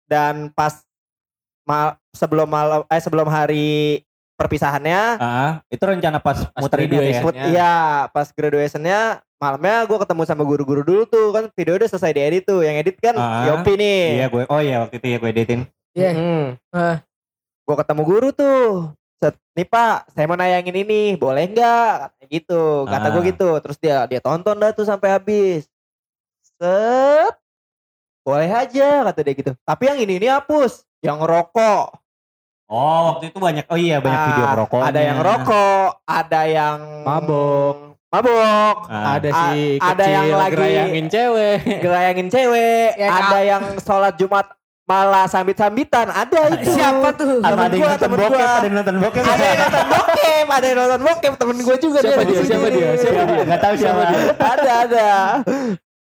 Dan 0.06 0.34
pas 0.52 0.86
mal 1.66 1.98
sebelum 2.12 2.46
malam 2.46 2.86
eh 2.86 3.02
sebelum 3.02 3.26
hari 3.26 4.06
perpisahannya, 4.36 5.02
Ah, 5.18 5.52
itu 5.72 5.82
rencana 5.82 6.20
pas 6.20 6.46
Pas 6.46 6.62
muter 6.62 6.78
ya. 6.78 6.86
graduation. 6.86 7.24
Put- 7.24 7.40
iya 7.48 7.74
pas 8.12 8.28
graduationnya 8.30 9.24
malamnya 9.46 9.86
gua 9.86 10.02
ketemu 10.02 10.22
sama 10.26 10.42
guru-guru 10.42 10.82
dulu 10.82 11.06
tuh 11.06 11.30
kan 11.30 11.46
video 11.54 11.78
udah 11.78 11.86
selesai 11.86 12.18
diedit 12.18 12.44
tuh, 12.44 12.66
yang 12.66 12.74
edit 12.82 12.98
kan 12.98 13.14
Ah, 13.14 13.46
Yopi 13.46 13.78
nih. 13.78 14.02
Iya 14.18 14.26
gue. 14.34 14.44
Oh 14.50 14.58
iya 14.58 14.82
waktu 14.82 14.98
itu 14.98 15.08
ya 15.14 15.18
gue 15.22 15.30
editin. 15.30 15.60
Iya. 15.94 16.10
Hmm. 16.12 16.46
Ah. 16.74 16.98
Gue 17.62 17.76
ketemu 17.78 18.02
guru 18.02 18.30
tuh. 18.34 18.90
Set, 19.16 19.32
nih 19.56 19.64
pak, 19.64 20.12
saya 20.12 20.28
mau 20.28 20.36
nayangin 20.36 20.76
ini, 20.76 21.16
boleh 21.16 21.48
nggak? 21.48 21.92
Katanya 22.04 22.26
gitu, 22.28 22.84
kata 22.84 23.08
gue 23.14 23.22
Ah. 23.22 23.28
gitu. 23.32 23.50
Terus 23.64 23.78
dia 23.80 23.96
dia 24.10 24.20
tonton 24.20 24.58
dah 24.58 24.74
tuh 24.74 24.84
sampai 24.84 25.14
habis. 25.14 25.64
Set, 26.58 27.34
boleh 28.26 28.50
aja 28.50 29.06
kata 29.06 29.20
dia 29.22 29.34
gitu. 29.34 29.52
Tapi 29.62 29.84
yang 29.86 30.00
ini 30.02 30.18
ini 30.18 30.28
hapus, 30.28 30.84
yang 31.00 31.22
rokok. 31.22 31.96
Oh 32.66 33.14
waktu 33.14 33.30
itu 33.30 33.38
banyak. 33.38 33.70
Oh 33.70 33.78
iya 33.78 34.02
banyak 34.02 34.18
Ah, 34.18 34.26
video 34.26 34.46
merokoknya. 34.50 34.86
Ada 34.90 35.00
yang 35.06 35.20
rokok, 35.22 35.90
ada 36.04 36.42
yang 36.50 36.78
Mabok. 37.06 37.85
Mabok, 38.16 38.76
Ah. 38.86 39.16
Ada 39.16 39.30
A- 39.30 39.36
si 39.46 39.60
ada 39.78 39.92
kecil 39.98 40.14
yang 40.14 40.26
lagi- 40.34 40.54
gerayangin 40.54 41.06
cewek. 41.08 41.58
gelayangin 41.84 42.28
cewek, 42.28 42.90
Ya, 42.96 43.08
ada 43.10 43.40
yang 43.42 43.64
sholat 43.78 44.16
Jumat 44.16 44.48
malah 44.84 45.26
sambit-sambitan, 45.26 46.08
ada 46.08 46.42
itu. 46.54 46.70
Siapa 46.72 47.10
tuh? 47.12 47.40
Ada 47.40 47.52
Temen 47.52 47.66
yang 47.66 47.76
gua, 47.76 47.90
nonton 47.92 48.12
bokep, 48.12 48.30
gua. 48.32 48.46
ada 48.48 48.64
yang 48.64 48.76
nonton 48.76 48.96
bokep. 48.98 49.24
ada 49.26 49.44
yang 49.44 49.60
nonton 49.60 49.86
bokep, 49.90 50.46
ada 50.48 50.66
yang 50.66 50.78
nonton 50.78 51.02
bokep, 51.04 51.34
temen 51.36 51.58
gue 51.60 51.78
juga 51.80 52.00
Siapa 52.00 52.14
ada 52.14 52.22
di 52.22 52.28
dia? 52.28 52.38
sini 52.38 52.48
Siapa 52.48 52.68
dia? 52.70 52.90
Siapa 52.96 53.22
dia? 53.26 53.44
Gak 53.44 53.62
tahu 53.62 53.76
siapa 53.76 54.02
dia. 54.04 54.22
ada 54.38 54.72
ada 54.82 55.08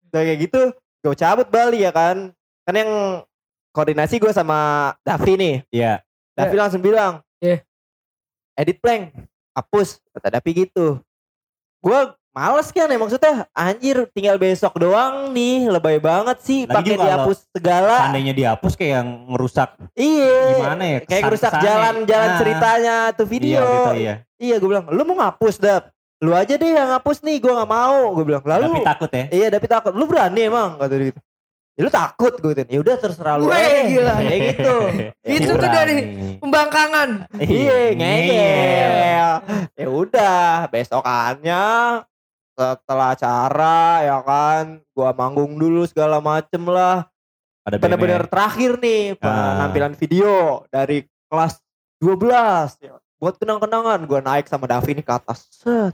Udah 0.05 0.21
kayak 0.23 0.39
gitu 0.41 0.61
gue 1.01 1.15
cabut 1.15 1.47
Bali 1.47 1.79
ya 1.79 1.91
kan 1.91 2.33
kan 2.61 2.73
yang 2.73 2.91
koordinasi 3.69 4.17
gue 4.17 4.31
sama 4.31 4.57
Davi 5.01 5.33
nih 5.35 5.55
Iya. 5.69 6.01
Davi 6.31 6.55
langsung 6.55 6.79
bilang 6.79 7.19
Iya. 7.37 7.61
edit 8.55 8.79
plank 8.79 9.13
hapus 9.51 9.97
kata 10.11 10.29
Davi 10.31 10.51
gitu 10.61 11.01
gue 11.85 11.99
males 12.31 12.67
kan 12.67 12.89
ya 12.89 12.97
maksudnya 12.97 13.33
anjir 13.53 14.09
tinggal 14.09 14.35
besok 14.35 14.75
doang 14.75 15.29
nih 15.31 15.69
lebay 15.69 15.97
banget 15.97 16.35
sih 16.41 16.59
pakai 16.65 16.97
dihapus 16.97 17.47
segala 17.47 17.95
Seandainya 18.01 18.33
dihapus 18.33 18.73
kayak 18.73 18.91
yang 18.91 19.09
ngerusak 19.29 19.69
iya 19.93 20.35
gimana 20.51 20.83
ya? 20.83 20.99
kayak 20.99 21.21
kesan- 21.21 21.31
rusak 21.31 21.51
kesannya. 21.51 21.63
jalan-jalan 21.63 22.27
Ah. 22.27 22.37
ceritanya 22.37 22.95
tuh 23.13 23.25
video 23.25 23.55
Iya 23.55 23.71
gitu 23.71 23.91
iya. 23.95 24.15
iya 24.35 24.55
gue 24.57 24.67
bilang 24.67 24.85
lu 24.89 25.01
mau 25.05 25.15
ngapus 25.17 25.55
Dap 25.57 25.83
lu 26.17 26.31
aja 26.31 26.53
deh 26.53 26.71
yang 26.71 26.89
ngapus 26.89 27.21
nih 27.21 27.37
gue 27.37 27.53
nggak 27.53 27.69
mau 27.69 28.11
gue 28.11 28.25
bilang 28.25 28.41
lalu 28.41 28.65
Tapi 28.73 28.81
takut 28.83 29.11
ya. 29.11 29.23
Iya, 29.29 29.47
tapi 29.51 29.65
takut. 29.67 29.91
Lu 29.91 30.07
berani 30.07 30.41
emang 30.43 30.75
kata 30.75 30.95
dia 30.95 31.11
gitu. 31.11 31.19
Ya, 31.75 31.81
lu 31.81 31.91
takut 31.91 32.33
gue 32.33 32.51
gitu. 32.53 32.69
Ya 32.69 32.79
udah 32.79 32.95
terserah 32.95 33.35
lu. 33.35 33.47
Weh, 33.47 33.59
aja. 33.59 33.83
gila. 33.85 34.15
Kayak 34.23 34.39
gitu. 34.47 34.75
Itu 35.35 35.51
tuh 35.53 35.69
dari 35.69 35.95
pembangkangan. 36.39 37.09
Iya, 37.35 37.75
ngeyel. 37.91 39.31
Ya 39.75 39.87
udah, 39.87 40.67
besokannya 40.67 41.63
setelah 42.55 43.11
acara 43.11 43.77
ya 44.01 44.17
kan, 44.21 44.63
gua 44.89 45.11
manggung 45.11 45.53
dulu 45.53 45.83
segala 45.83 46.23
macem 46.23 46.63
lah. 46.65 47.03
Ada 47.61 47.75
Bener-bener 47.75 48.23
BMX. 48.23 48.31
terakhir 48.31 48.71
nih 48.79 49.01
Ah. 49.19 49.59
penampilan 49.59 49.93
video 49.93 50.31
dari 50.69 51.03
kelas 51.27 51.59
12 51.99 52.79
ya. 52.79 52.95
Buat 53.17 53.35
kenang-kenangan 53.35 53.99
gua 54.05 54.21
naik 54.21 54.47
sama 54.47 54.63
Davi 54.65 54.95
nih 54.95 55.03
ke 55.03 55.11
atas. 55.11 55.51
Set. 55.51 55.91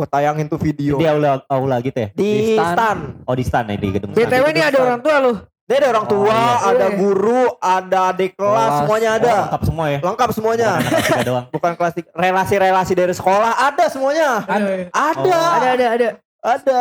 Gua 0.00 0.08
tayangin 0.08 0.48
tuh 0.48 0.56
video 0.56 0.96
Di 0.96 1.04
aula 1.04 1.44
aula 1.44 1.76
gitu 1.78 1.92
ya. 1.94 2.08
di 2.10 2.24
Di 2.24 2.56
stand. 2.56 2.72
stand. 2.72 3.00
Oh 3.28 3.36
di 3.36 3.44
stand 3.44 3.66
ya 3.68 3.76
di 3.76 3.88
gedung. 3.92 4.10
BTW 4.10 4.44
nih 4.48 4.64
ada 4.64 4.78
orang 4.80 5.00
tua 5.00 5.16
lu. 5.20 5.32
Dia 5.68 5.76
ada 5.76 5.88
orang 5.92 6.02
Oh, 6.02 6.10
tua, 6.10 6.34
iya. 6.34 6.54
ada 6.66 6.86
guru, 6.90 7.42
ada 7.62 7.98
adik 8.10 8.32
kelas, 8.34 8.48
Kelas. 8.50 8.78
semuanya 8.80 9.08
Oh, 9.08 9.18
ada. 9.20 9.34
lengkap 9.38 9.62
semua 9.62 9.84
ya. 9.86 9.98
Lengkap 10.02 10.30
semuanya. 10.34 10.70
Bukan 10.80 11.20
doang. 11.22 11.44
Bukan 11.54 11.72
kelas 11.76 11.92
tiga. 11.94 12.08
relasi-relasi 12.10 12.92
dari 12.96 13.12
sekolah 13.12 13.52
ada 13.60 13.84
semuanya. 13.86 14.30
Ada. 14.42 14.70
Ada, 14.88 15.20
Oh. 15.20 15.50
Ada 15.54 15.68
ada 15.68 15.86
ada. 15.86 16.08
ada. 16.42 16.78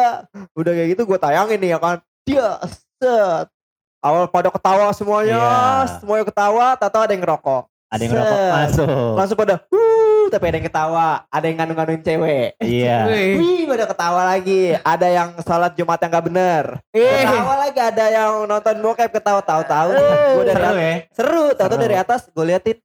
Udah 0.56 0.72
kayak 0.74 0.90
gitu 0.90 1.04
gue 1.04 1.20
tayangin 1.20 1.60
nih 1.60 1.70
ya 1.70 1.78
kan. 1.78 1.98
Dia 2.24 2.48
set. 2.64 3.46
Awal 4.00 4.26
pada 4.26 4.48
ketawa 4.48 4.90
semuanya, 4.90 5.36
Iya. 5.36 6.00
semuanya 6.00 6.24
ketawa, 6.24 6.66
tahu 6.74 7.02
ada 7.04 7.12
yang 7.12 7.20
ngerokok. 7.22 7.64
Ada 7.90 8.02
yang 8.06 8.14
Set. 8.14 8.52
masuk. 8.54 9.14
Langsung 9.18 9.38
pada, 9.38 9.56
wuh, 9.74 10.30
tapi 10.30 10.46
ada 10.46 10.56
yang 10.62 10.68
ketawa, 10.70 11.26
ada 11.26 11.46
yang 11.50 11.58
nganu-nganuin 11.58 12.02
cewek. 12.06 12.50
Iya. 12.62 12.98
Wih. 13.10 13.34
Wih, 13.42 13.62
pada 13.66 13.86
ketawa 13.90 14.22
lagi. 14.30 14.78
Ada 14.78 15.08
yang 15.10 15.30
sholat 15.42 15.74
Jumat 15.74 15.98
yang 15.98 16.12
gak 16.14 16.26
bener. 16.30 16.64
Eh. 16.94 17.26
Ketawa 17.26 17.56
lagi, 17.66 17.80
ada 17.82 18.06
yang 18.14 18.46
nonton 18.46 18.76
bokep 18.78 19.10
ketawa 19.10 19.42
tahu-tahu. 19.42 19.90
Dari 19.98 20.54
Seru 20.54 20.78
ya. 20.78 20.94
Seru, 21.10 21.44
tahu 21.58 21.68
Seru. 21.74 21.82
dari 21.82 21.96
atas 21.98 22.30
gue 22.30 22.46
liatin 22.46 22.78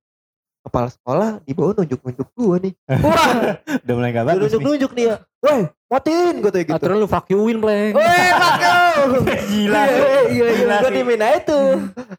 kepala 0.65 0.89
sekolah 0.89 1.31
di 1.45 1.53
bawah 1.53 1.77
nunjuk-nunjuk 1.77 2.29
gue 2.33 2.57
nih. 2.65 2.73
Wah. 3.05 3.61
Udah 3.85 3.95
mulai 3.95 4.11
gak 4.11 4.25
bagus 4.25 4.33
nih. 4.33 4.43
nunjuk-nunjuk 4.49 4.93
dia. 4.97 5.15
Woi, 5.45 5.69
matiin 5.93 6.35
gue 6.41 6.51
tuh 6.51 6.61
gitu. 6.65 6.73
Aturan 6.73 6.97
lu 6.97 7.05
fuck 7.05 7.29
you 7.29 7.45
win 7.45 7.61
play. 7.61 7.93
Weh, 7.93 8.29
pakai. 8.33 8.97
Gila. 9.53 9.83
Iya, 10.33 10.47
iya. 10.57 10.77
Gue 10.81 10.91
dimin 10.91 11.21
aja 11.21 11.39
tuh. 11.45 11.69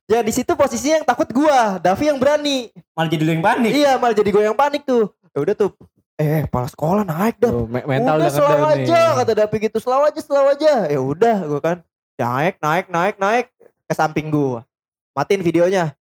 ya 0.06 0.22
di 0.22 0.30
situ 0.30 0.54
posisinya 0.54 1.02
yang 1.02 1.08
takut 1.10 1.26
gua, 1.34 1.82
Davi 1.82 2.06
yang 2.06 2.22
berani. 2.22 2.70
Malah 2.94 3.10
jadi 3.10 3.24
lu 3.26 3.32
yang 3.34 3.44
panik. 3.44 3.72
Iya, 3.74 3.92
malah 3.98 4.14
jadi 4.14 4.30
gue 4.30 4.44
yang 4.46 4.54
panik 4.54 4.86
tuh. 4.86 5.10
Ya 5.34 5.42
udah 5.42 5.56
tuh. 5.58 5.74
Eh, 6.16 6.48
kepala 6.48 6.70
sekolah 6.70 7.04
naik 7.04 7.42
dah. 7.42 7.52
Tuh, 7.52 7.66
me- 7.68 7.84
mental 7.84 8.22
udah 8.22 8.32
selalu 8.32 8.56
ngedown 8.56 8.78
nih. 8.78 8.86
aja 8.88 9.02
kata 9.20 9.32
Davi 9.36 9.58
gitu, 9.68 9.78
selalu 9.84 10.04
aja, 10.08 10.20
selalu 10.24 10.48
aja. 10.56 10.74
Ya 10.88 11.00
udah, 11.02 11.38
gue 11.44 11.60
kan 11.60 11.78
naik, 12.16 12.56
naik, 12.62 12.86
naik, 12.88 13.16
naik 13.20 13.46
ke 13.90 13.94
samping 13.98 14.30
gua. 14.30 14.64
Matiin 15.12 15.42
videonya. 15.42 15.92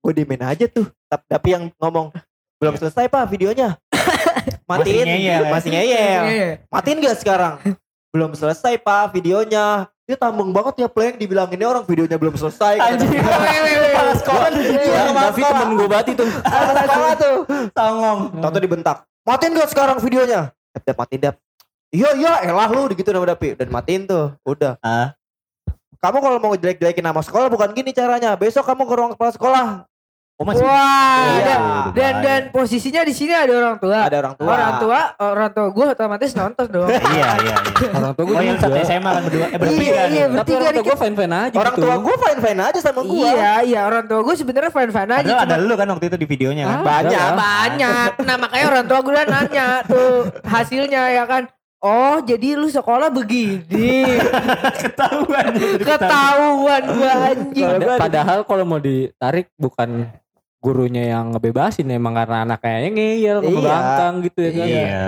Gue 0.00 0.16
dimin 0.16 0.40
aja 0.42 0.64
tuh. 0.64 0.88
Tapi 1.26 1.48
yang 1.54 1.64
ngomong, 1.78 2.10
belum 2.58 2.74
selesai 2.80 3.06
pak 3.06 3.28
videonya. 3.30 3.76
Matiin, 4.70 5.04
Masih 5.04 5.04
ngeyel 5.04 5.42
ya? 5.44 5.50
masih 5.52 5.70
ngeyel. 5.70 6.22
Iya. 6.24 6.48
Matiin 6.72 6.98
gak 7.04 7.16
sekarang? 7.20 7.54
Belum 8.14 8.30
selesai 8.32 8.78
pak 8.78 9.10
videonya. 9.12 9.90
Dia 10.04 10.20
tambeng 10.20 10.52
banget 10.52 10.84
ya 10.84 10.88
Pleng 10.88 11.16
dibilang 11.16 11.48
ini 11.48 11.64
orang 11.64 11.80
videonya 11.82 12.20
belum 12.20 12.36
selesai. 12.36 12.76
Weh. 12.76 13.88
Kepala 13.88 14.12
sekolah. 14.20 14.48
Iya, 14.52 15.02
Davi 15.16 15.42
temen 15.42 15.68
gue 15.80 15.88
banget 15.88 16.06
itu. 16.12 16.24
Kepala 16.28 16.84
sekolah 16.84 17.12
tuh. 17.16 17.36
Songong. 17.72 18.18
Tahu 18.38 18.60
dibentak. 18.60 18.96
Matiin 19.24 19.56
gak 19.56 19.70
sekarang 19.72 19.96
videonya? 20.04 20.52
Dap, 20.76 20.82
dap, 20.84 20.96
matiin 21.00 21.20
dap. 21.24 21.36
Iya 21.88 22.10
iya 22.18 22.32
elah 22.44 22.68
lu 22.68 22.90
gitu 22.92 23.08
nama 23.10 23.32
Dapi. 23.32 23.56
Dan 23.56 23.72
matiin 23.72 24.04
tuh. 24.04 24.36
Udah. 24.44 24.76
Ah. 24.84 25.16
Kamu 26.04 26.20
kalau 26.20 26.36
mau 26.36 26.52
jelek-jelekin 26.52 27.00
nama 27.00 27.24
sekolah 27.24 27.48
bukan 27.48 27.72
gini 27.72 27.96
caranya. 27.96 28.36
Besok 28.36 28.68
kamu 28.68 28.84
ke 28.84 28.94
ruang 28.94 29.12
kepala 29.16 29.30
sekolah. 29.32 29.66
Oh 30.34 30.42
masih. 30.42 30.66
Wah, 30.66 31.30
Iya. 31.30 31.46
dan, 31.46 31.60
dan 31.94 32.14
dan 32.18 32.42
posisinya 32.50 33.06
di 33.06 33.14
sini 33.14 33.30
ada 33.30 33.54
orang 33.54 33.78
tua. 33.78 34.02
Ada 34.02 34.16
orang 34.18 34.34
tua. 34.34 34.50
Orang 34.50 34.72
tua, 34.76 35.00
orang 35.22 35.50
tua 35.50 35.66
gue 35.70 35.86
otomatis 35.88 36.30
nonton 36.34 36.66
dong. 36.66 36.90
Iya 37.14 37.30
iya 37.38 37.54
iya. 37.54 37.56
Orang 37.94 38.12
tua 38.12 38.24
gue 38.24 38.34
Oh 38.34 38.42
yang 38.42 38.58
satu 38.58 38.74
SMA 38.80 39.06
kan 39.08 39.22
berdua. 39.22 39.46
Eh 39.46 39.58
bertiga 39.62 39.78
Iya, 39.78 40.02
iya, 40.08 40.24
Tapi 40.26 40.34
bertiga 40.34 40.56
orang 40.56 40.64
tua 40.64 40.74
dikit. 40.74 40.84
gue 40.84 40.96
fine-fine 40.98 41.34
aja 41.36 41.54
Orang 41.54 41.74
gitu. 41.74 41.82
tua 41.82 41.94
gue 41.96 42.14
fine-fine 42.18 42.60
aja 42.66 42.78
sama 42.82 43.00
gue. 43.00 43.28
Iya, 43.30 43.52
iya 43.62 43.80
orang 43.86 44.04
tua 44.04 44.20
gue 44.20 44.34
sebenarnya 44.34 44.72
fine 44.72 44.90
fine 44.90 45.12
aja. 45.14 45.32
Padahal 45.36 45.46
ada 45.54 45.56
lu 45.62 45.74
kan 45.76 45.88
waktu 45.88 46.04
itu 46.04 46.16
di 46.18 46.26
videonya 46.26 46.64
kan. 46.64 46.74
Ah. 46.74 46.82
Banyak. 46.82 47.28
Banyak. 47.38 48.08
Nah 48.20 48.36
makanya 48.36 48.66
orang 48.68 48.84
tua 48.84 48.98
gue 49.00 49.12
udah 49.12 49.26
nanya 49.30 49.66
tuh 49.86 50.10
hasilnya 50.42 51.02
ya 51.14 51.24
kan. 51.24 51.46
Oh 51.78 52.16
jadi 52.18 52.56
lu 52.56 52.66
sekolah 52.66 53.06
begini 53.08 54.18
Ketahuan. 54.82 55.52
Ketahuan 55.78 56.82
gua 56.90 57.12
anjing 57.28 57.68
padahal 57.94 58.42
kalau 58.42 58.64
mau 58.64 58.80
ditarik 58.80 59.52
bukan 59.54 60.08
gurunya 60.64 61.12
yang 61.12 61.36
ngebebasin 61.36 61.84
emang 61.92 62.16
karena 62.16 62.48
anaknya 62.48 62.76
yang 62.80 62.94
ngeyel 62.96 63.38
Iya. 63.38 63.48
ngebangkang 63.52 64.14
gitu 64.24 64.38
ya 64.40 64.50
kan. 64.50 64.66
Iya. 64.66 65.04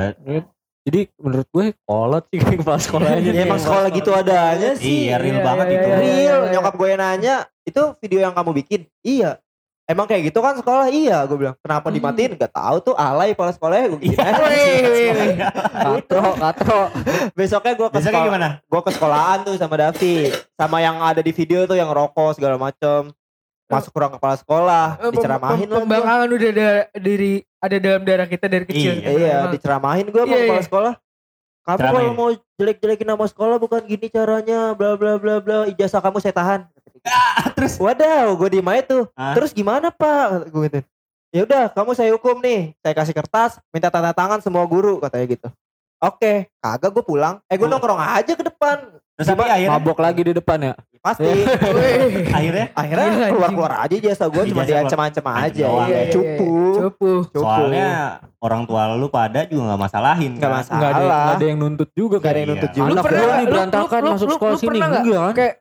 Jadi 0.87 1.01
menurut 1.19 1.49
gue 1.51 1.65
kolot 1.83 2.25
sih 2.29 2.39
kayak 2.39 2.59
kepala 2.61 2.79
sekolahnya. 2.79 3.31
Ya 3.33 3.43
emang 3.43 3.59
sekolah 3.59 3.89
gitu 3.89 4.11
adanya 4.13 4.71
sih. 4.77 5.09
Iya, 5.09 5.17
real 5.19 5.35
Iya, 5.35 5.43
banget 5.43 5.67
iya, 5.67 5.75
itu. 5.75 5.89
iya, 5.89 5.97
iya. 5.99 6.13
Real, 6.15 6.41
nyokap 6.53 6.75
gue 6.77 6.89
nanya, 6.95 7.37
itu 7.65 7.83
video 7.99 8.19
yang 8.21 8.31
kamu 8.31 8.51
bikin? 8.55 8.81
Iya. 9.01 9.41
Emang 9.83 10.07
kayak 10.07 10.31
gitu 10.31 10.39
kan 10.39 10.55
sekolah? 10.55 10.87
Iya, 10.87 11.27
gue 11.27 11.39
bilang. 11.41 11.57
Kenapa 11.59 11.91
dimatiin? 11.91 12.35
Gak 12.35 12.53
tahu 12.53 12.77
tuh 12.83 12.95
alay 12.95 13.33
kepala 13.33 13.51
sekolahnya 13.51 13.87
gue 13.89 14.01
gitu. 14.03 14.19
Wih, 14.19 15.35
Katro, 15.87 16.27
katro. 16.37 16.81
Besoknya 17.33 17.75
gue 17.75 17.89
ke 17.91 17.99
sekolah, 18.01 18.27
gimana? 18.27 18.49
gue 18.61 18.81
ke 18.83 18.91
sekolahan 18.91 19.39
tuh 19.43 19.55
sama 19.57 19.75
Davi, 19.75 20.31
sama 20.55 20.79
yang 20.79 20.99
ada 21.01 21.19
di 21.19 21.31
video 21.31 21.67
tuh 21.67 21.75
yang 21.75 21.91
rokok 21.91 22.35
segala 22.35 22.59
macem. 22.59 23.11
Masuk 23.67 23.91
kurang 23.91 24.13
kepala 24.13 24.35
sekolah, 24.37 24.87
Eh, 24.97 25.11
diceramahin 25.11 25.59
pem- 25.61 25.69
lah. 25.69 25.81
Pembangkangan 25.83 26.29
udah 26.29 26.51
ada 26.51 26.69
diri 26.95 27.33
ada 27.59 27.77
dalam 27.77 28.03
darah 28.03 28.29
kita 28.29 28.47
dari 28.47 28.65
kecil. 28.65 28.95
Iya, 28.97 29.11
Iya, 29.11 29.35
Emang. 29.41 29.53
diceramahin 29.53 30.07
gue 30.07 30.21
sama 30.21 30.31
Iya, 30.31 30.39
kepala 30.41 30.55
iya. 30.55 30.67
sekolah. 30.67 30.95
Kamu 31.67 31.79
kalau 31.83 32.13
mau 32.15 32.31
jelek-jelekin 32.57 33.09
nama 33.09 33.25
sekolah 33.27 33.57
bukan 33.59 33.83
gini 33.83 34.07
caranya, 34.07 34.71
bla 34.73 34.95
bla 34.95 35.19
bla 35.19 35.43
bla. 35.43 35.67
Ijazah 35.67 35.99
kamu 35.99 36.19
saya 36.21 36.31
tahan. 36.33 36.61
terus? 37.53 37.75
Wadaw, 37.77 38.35
gue 38.35 38.49
diem 38.53 38.67
aja 38.69 38.83
tuh. 38.85 39.05
Ah. 39.13 39.35
Terus 39.35 39.51
gimana 39.51 39.91
pak? 39.91 40.47
Gue 40.47 40.63
gitu. 40.65 40.81
Ya 41.31 41.43
udah, 41.43 41.65
kamu 41.69 41.91
saya 41.93 42.11
hukum 42.11 42.39
nih. 42.39 42.71
Saya 42.81 42.95
kasih 42.95 43.13
kertas, 43.13 43.59
minta 43.69 43.91
tanda 43.91 44.11
tangan 44.11 44.39
semua 44.39 44.63
guru 44.63 44.99
katanya 44.99 45.27
gitu. 45.29 45.49
Oke, 45.97 46.47
kagak 46.57 46.91
gue 46.93 47.03
pulang. 47.03 47.43
Eh 47.45 47.55
gue 47.55 47.63
Oh. 47.63 47.71
nongkrong 47.73 47.99
aja 47.99 48.31
ke 48.31 48.43
depan. 48.43 48.79
Terus 49.17 49.27
tapi 49.27 49.43
akhirnya 49.43 49.75
Mabok 49.75 49.99
lagi 49.99 50.23
di 50.23 50.33
depan 50.33 50.59
ya. 50.61 50.75
Pasti. 51.07 51.31
Akhirnya 52.37 52.67
Akhirnya 52.75 53.07
Iya, 53.07 53.29
keluar 53.31 53.47
anjing. 53.47 53.55
keluar 53.55 53.73
aja 53.79 53.95
ijazah 53.95 54.27
gue 54.27 54.43
cuma 54.45 54.61
Ijazah 54.61 54.71
diancam-ancam 54.73 55.25
aja. 55.31 55.63
Doang. 55.63 55.79
Iya, 55.79 55.87
Iya, 55.87 56.01
iya, 56.03 56.11
cupu. 56.11 56.51
Cupu. 56.77 57.11
Cupu. 57.31 57.39
soalnya 57.39 57.89
orang 58.37 58.63
tua 58.67 58.83
lu 58.93 59.07
pada 59.09 59.41
juga 59.45 59.63
nggak 59.65 59.81
masalahin. 59.81 60.33
Nggak 60.35 60.43
kan? 60.43 60.59
masalah. 60.59 60.75
Enggak 60.77 60.91
ada, 60.91 61.05
nggak 61.07 61.31
ada 61.33 61.45
yang 61.47 61.59
nuntut 61.59 61.91
juga 61.95 62.17
Gak 62.17 62.27
ada 62.27 62.35
yang 62.35 62.43
Iya. 62.43 62.53
nuntut 62.53 62.71
Lu 62.71 62.77
juga. 62.77 62.91
Anak 62.91 63.05
pernah 63.05 63.23
nih 63.23 63.39
Lu- 63.39 63.53
berantakan 63.53 64.01
lu- 64.01 64.11
masuk 64.11 64.27
lu- 64.27 64.35
sekolah 64.35 64.51
lu 64.51 64.59
sini. 64.59 64.77
Enggak 64.77 64.91
kan? 64.99 65.33
Kayak 65.33 65.55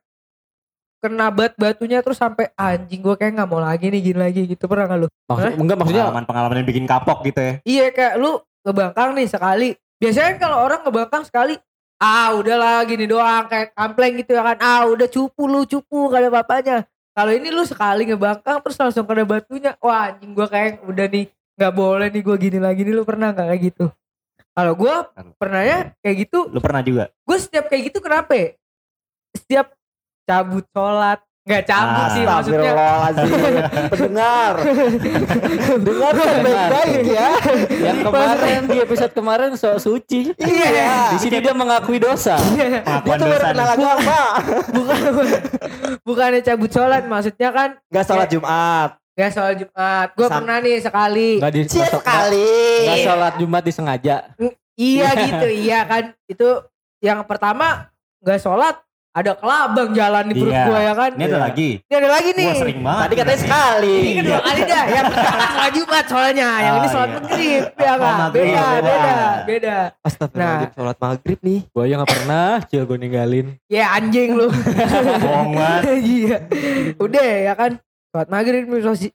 kena 0.97 1.27
bat 1.29 1.53
batunya 1.53 1.99
terus 2.01 2.17
sampai 2.17 2.49
anjing 2.55 2.97
gue 2.99 3.13
kayak 3.13 3.31
nggak 3.35 3.45
mau 3.47 3.61
lagi 3.61 3.85
nih 3.85 4.01
gini 4.01 4.17
lagi 4.19 4.41
gitu 4.47 4.65
pernah 4.65 4.89
nggak 4.89 4.99
lu? 4.99 5.07
Maksud, 5.29 5.51
enggak 5.55 5.77
maksudnya 5.77 6.03
Pengalaman-pengalaman 6.03 6.55
yang 6.57 6.67
bikin 6.67 6.85
kapok 6.85 7.21
gitu 7.23 7.39
ya. 7.39 7.53
Iya 7.61 7.85
kayak 7.91 8.13
lu 8.17 8.31
ngebangkang 8.61 9.13
nih 9.13 9.27
sekali. 9.27 9.69
Biasanya 9.95 10.25
kan 10.27 10.37
kalau 10.41 10.57
orang 10.59 10.81
ngebangkang 10.81 11.23
sekali, 11.23 11.53
ah 11.99 12.35
udahlah 12.35 12.83
gini 12.83 13.07
doang 13.07 13.47
kayak 13.47 13.71
kampleng 13.73 14.19
gitu 14.19 14.35
ya 14.35 14.43
kan. 14.43 14.57
Ah 14.59 14.83
udah 14.87 15.07
cupu 15.07 15.47
lu 15.47 15.63
cupu 15.63 16.11
kali 16.11 16.27
bapaknya. 16.29 16.83
Kalau 17.15 17.31
ini 17.31 17.47
lu 17.47 17.63
sekali 17.63 18.03
ngebangkang 18.11 18.59
terus 18.59 18.75
langsung 18.75 19.07
kena 19.07 19.23
batunya. 19.23 19.79
Wah 19.79 20.11
anjing 20.11 20.35
gua 20.35 20.47
kayak 20.51 20.83
udah 20.83 21.07
nih 21.07 21.25
nggak 21.55 21.73
boleh 21.73 22.07
nih 22.11 22.21
gua 22.21 22.35
gini 22.35 22.59
lagi 22.59 22.81
nih 22.83 22.93
lu 22.93 23.03
pernah 23.07 23.31
nggak 23.31 23.47
kayak 23.47 23.61
gitu? 23.71 23.85
Kalau 24.55 24.71
gua 24.75 25.11
pernahnya 25.35 25.91
kayak 25.99 26.15
gitu, 26.27 26.47
Lu 26.47 26.63
pernah 26.63 26.79
juga? 26.79 27.11
gue 27.11 27.37
setiap 27.39 27.67
kayak 27.67 27.91
gitu 27.91 27.99
kenapa? 27.99 28.31
ya? 28.31 28.47
Setiap 29.35 29.67
cabut 30.23 30.63
sholat, 30.71 31.19
nggak 31.45 31.63
cabut 31.69 32.05
sih 32.09 32.23
maksudnya. 32.25 32.73
Pendengar. 33.93 34.53
Dengar 35.77 36.11
kan 36.17 36.35
baik-baik 36.41 37.05
ya. 37.05 37.29
yang 37.85 37.97
kemarin 38.01 38.59
di 38.65 38.77
episode 38.81 39.13
kemarin 39.13 39.49
soal 39.53 39.77
suci. 39.77 40.33
Iya. 40.41 41.13
Di 41.13 41.17
sini 41.21 41.37
dia 41.45 41.53
mengakui 41.53 42.01
dosa. 42.01 42.33
Pengakuan 42.41 43.17
tuh 43.21 43.27
baru 43.29 43.37
dosa. 43.37 43.49
kenal 43.53 43.69
agama. 43.77 44.21
bukan 44.73 44.99
bukannya 46.01 46.41
cabut 46.41 46.71
sholat 46.73 47.03
maksudnya 47.05 47.49
kan 47.53 47.69
Gak 47.93 48.05
sholat 48.09 48.27
Jumat. 48.33 48.89
Gak 49.13 49.31
sholat 49.31 49.55
Jumat. 49.61 50.07
Gue 50.17 50.27
Sam- 50.27 50.37
pernah 50.41 50.57
nih 50.65 50.77
sekali. 50.81 51.29
Enggak 51.37 51.53
di 51.53 51.61
sekali. 51.69 52.57
Enggak 52.89 52.99
sholat 53.05 53.33
Jumat 53.37 53.61
disengaja. 53.61 54.15
Iya 54.75 55.07
gitu, 55.29 55.47
iya 55.47 55.85
kan. 55.85 56.03
Itu 56.25 56.65
yang 57.05 57.21
pertama 57.29 57.93
gak 58.25 58.41
sholat. 58.41 58.84
Ada 59.15 59.31
kelabang 59.39 59.95
jalan 59.95 60.27
di 60.27 60.33
perut 60.35 60.51
Iya. 60.51 60.65
gue 60.67 60.79
ya 60.83 60.93
kan. 60.93 61.11
Ini 61.15 61.23
ada 61.23 61.39
lagi. 61.39 61.69
Ini 61.79 61.93
ada 61.95 62.09
lagi 62.11 62.29
nih. 62.35 62.47
Gua 62.51 62.59
sering 62.59 62.79
banget. 62.83 62.99
Tadi 62.99 63.15
katanya 63.15 63.39
sekali. 63.39 63.95
Ini 63.95 64.11
kedua 64.19 64.39
kali 64.43 64.61
dah. 64.67 64.83
Yang 64.91 65.05
pertama 65.07 65.43
sholat 65.47 65.71
Jumat 65.71 66.05
soalnya. 66.11 66.49
Yang 66.59 66.75
ini 66.75 66.83
Oh, 66.85 66.91
sholat 66.91 67.07
iya. 67.07 67.15
maghrib. 67.15 67.63
Ya 67.79 67.93
kan. 67.95 68.15
Beda, 68.19 68.27
beda. 68.35 68.65
beda, 68.83 69.15
beda. 69.47 69.77
Astagfirullahaladzim 70.03 70.71
sholat 70.75 70.97
maghrib 70.99 71.39
nih. 71.39 71.59
Gue 71.71 71.81
aja 71.87 71.93
gak 71.95 72.11
pernah, 72.11 72.47
cia 72.67 72.83
gue 72.83 72.97
ninggalin. 72.99 73.47
Ya 73.71 73.85
anjing 73.95 74.29
lu. 74.35 74.47
Bohong 75.23 75.51
banget. 75.55 75.83
Iya. 76.05 76.37
Udah 76.99 77.23
ya 77.23 77.53
kan. 77.55 77.71
Sholat 78.11 78.27
maghrib 78.27 78.67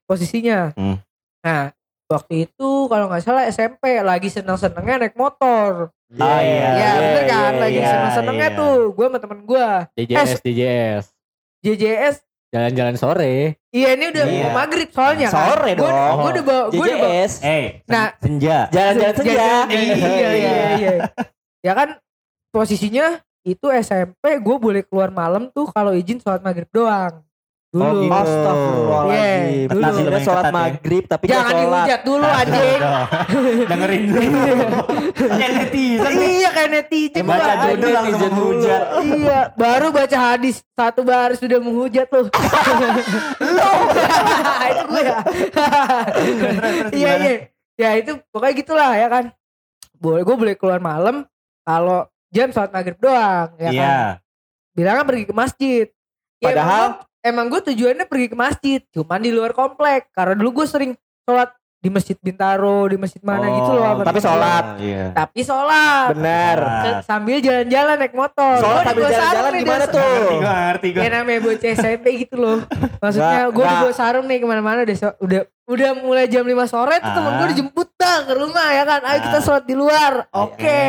posisinya. 0.08 0.72
Hmm. 0.80 0.96
Nah. 1.44 1.76
Waktu 2.10 2.34
itu 2.44 2.70
kalau 2.84 3.06
nggak 3.06 3.22
salah 3.22 3.46
SMP 3.46 4.02
lagi 4.02 4.26
seneng-senengnya 4.26 4.98
naik 4.98 5.14
motor. 5.14 5.94
Oh 6.10 6.38
iya. 6.42 6.68
Iya 6.74 6.90
bener 6.98 7.22
kan 7.24 7.38
iya, 7.48 7.60
lagi 7.60 7.78
iya, 7.78 7.86
seneng-senengnya 7.88 8.48
iya. 8.50 8.58
tuh 8.58 8.74
gue 8.90 9.06
sama 9.06 9.18
temen 9.18 9.38
gue 9.40 9.66
DJS, 9.94 10.30
DJS. 10.42 11.04
JJS 11.60 12.16
Jalan-jalan 12.50 12.96
sore. 12.98 13.62
iya 13.70 13.94
ini 13.94 14.10
udah 14.10 14.24
Iya. 14.26 14.42
mau 14.42 14.58
maghrib 14.58 14.90
soalnya 14.90 15.30
Sore 15.30 15.70
kan. 15.70 15.78
dong. 15.78 15.86
gue 16.18 16.30
udah 16.32 16.44
bawa 16.44 16.64
gue 16.66 16.82
udah 16.82 16.96
bawa 16.98 17.12
JJS. 17.14 17.32
Eh, 17.40 17.66
Nah. 17.86 18.08
senja. 18.18 18.58
Jalan-jalan 18.68 19.14
senja. 19.14 19.30
Jajan- 19.30 19.70
iya 19.70 20.30
iya 20.34 20.52
iya 20.74 20.92
ya 21.66 21.72
kan 21.72 21.88
posisinya 22.50 23.06
itu 23.42 23.70
SMP 23.70 24.18
gue 24.36 24.56
boleh 24.58 24.82
keluar 24.82 25.08
malam 25.08 25.46
tuh 25.48 25.70
kalau 25.70 25.94
izin 25.94 26.18
sholat 26.18 26.42
maghrib 26.42 26.66
doang 26.68 27.22
dulu 27.70 27.86
Oh, 27.86 27.92
gitu. 27.96 28.10
Astagfirullahaladzim. 28.10 29.46
Iya, 29.46 29.68
Dulu 29.70 29.78
dulu. 29.80 30.02
Kita 30.02 30.18
sholat 30.20 30.42
ya. 30.42 30.50
maghrib 30.50 31.04
tapi 31.06 31.24
jangan 31.24 31.52
dihujat 31.54 32.00
dulu 32.02 32.26
anjing 32.26 32.80
Udah. 32.80 33.04
Dengerin 33.70 34.02
dulu. 34.02 34.30
Kayak 35.30 35.52
netizen. 35.54 36.12
iya 36.18 36.48
kayak 36.50 36.70
netizen 36.72 37.22
Baca 37.22 37.52
judul 37.62 37.70
anjing. 37.70 37.94
langsung 37.94 38.20
menghujat. 38.28 38.80
Iya, 39.00 39.38
baru 39.54 39.86
baca 39.88 40.18
hadis 40.18 40.56
satu 40.72 41.00
baris 41.00 41.38
sudah 41.38 41.58
menghujat 41.58 42.08
loh. 42.10 42.26
Lo, 43.38 43.68
itu 44.70 44.82
gue 44.84 45.02
ya. 45.04 45.18
Iya 46.90 47.10
iya, 47.16 47.34
ya 47.76 47.90
itu 47.96 48.12
pokoknya 48.28 48.54
gitulah 48.56 48.90
ya 48.92 49.06
kan. 49.06 49.24
Boleh 49.94 50.22
gue 50.22 50.36
boleh 50.36 50.54
keluar 50.54 50.80
malam 50.80 51.22
kalau 51.62 52.02
jam 52.28 52.50
sholat 52.50 52.70
maghrib 52.70 52.98
doang, 52.98 53.54
ya 53.56 53.70
Iya. 53.70 53.78
kan. 53.78 54.02
Bilangnya 54.72 55.04
pergi 55.04 55.24
ke 55.24 55.34
masjid. 55.36 55.86
Ya, 56.40 56.46
Padahal- 56.50 57.06
emang 57.20 57.46
gue 57.46 57.60
tujuannya 57.64 58.04
pergi 58.04 58.26
ke 58.26 58.36
masjid, 58.36 58.80
cuman 58.90 59.18
di 59.18 59.30
luar 59.30 59.50
komplek. 59.50 60.08
Karena 60.10 60.34
dulu 60.34 60.62
gue 60.62 60.66
sering 60.66 60.92
sholat 61.22 61.50
di 61.80 61.88
masjid 61.88 62.12
Bintaro, 62.14 62.84
di 62.86 63.00
masjid 63.00 63.24
mana 63.24 63.48
gitu 63.48 63.72
loh. 63.72 64.04
tapi 64.04 64.20
sholat. 64.20 64.64
Iya. 64.76 65.04
Tapi 65.16 65.40
sholat. 65.40 66.12
Bener. 66.12 66.58
Sambil 67.00 67.40
jalan-jalan 67.40 67.96
naik 67.96 68.12
motor. 68.12 68.60
Sholat 68.60 68.84
Gua 68.84 68.88
sambil 68.92 69.04
jalan-jalan 69.08 69.52
gimana 69.56 69.84
tuh? 69.88 69.96
Ngerti 69.96 70.36
gue, 70.36 70.44
ngerti 70.44 70.86
gue. 70.92 71.00
Ya 71.00 71.08
namanya 71.10 71.40
bocah 71.40 71.70
SMP 71.72 72.06
gitu 72.20 72.36
loh. 72.36 72.58
Maksudnya 73.00 73.48
gue 73.48 73.56
nggak. 73.56 73.72
dibawa 73.80 73.94
sarung 73.96 74.26
nih 74.28 74.38
ke 74.38 74.46
mana-mana 74.46 74.84
udah 74.84 74.96
udah 75.18 75.40
udah 75.64 75.90
mulai 75.96 76.26
jam 76.26 76.44
5 76.44 76.52
sore 76.68 77.00
tuh 77.00 77.12
temen 77.16 77.32
gue 77.32 77.46
Ah. 77.46 77.50
dijemput 77.50 77.88
dah 77.96 78.16
ke 78.28 78.32
rumah 78.34 78.68
ya 78.70 78.84
kan. 78.84 79.00
Ayo 79.00 79.18
kita 79.24 79.38
Ah. 79.38 79.42
sholat 79.42 79.64
di 79.64 79.74
luar. 79.74 80.12
Oke. 80.28 80.60
Oke. 80.60 80.80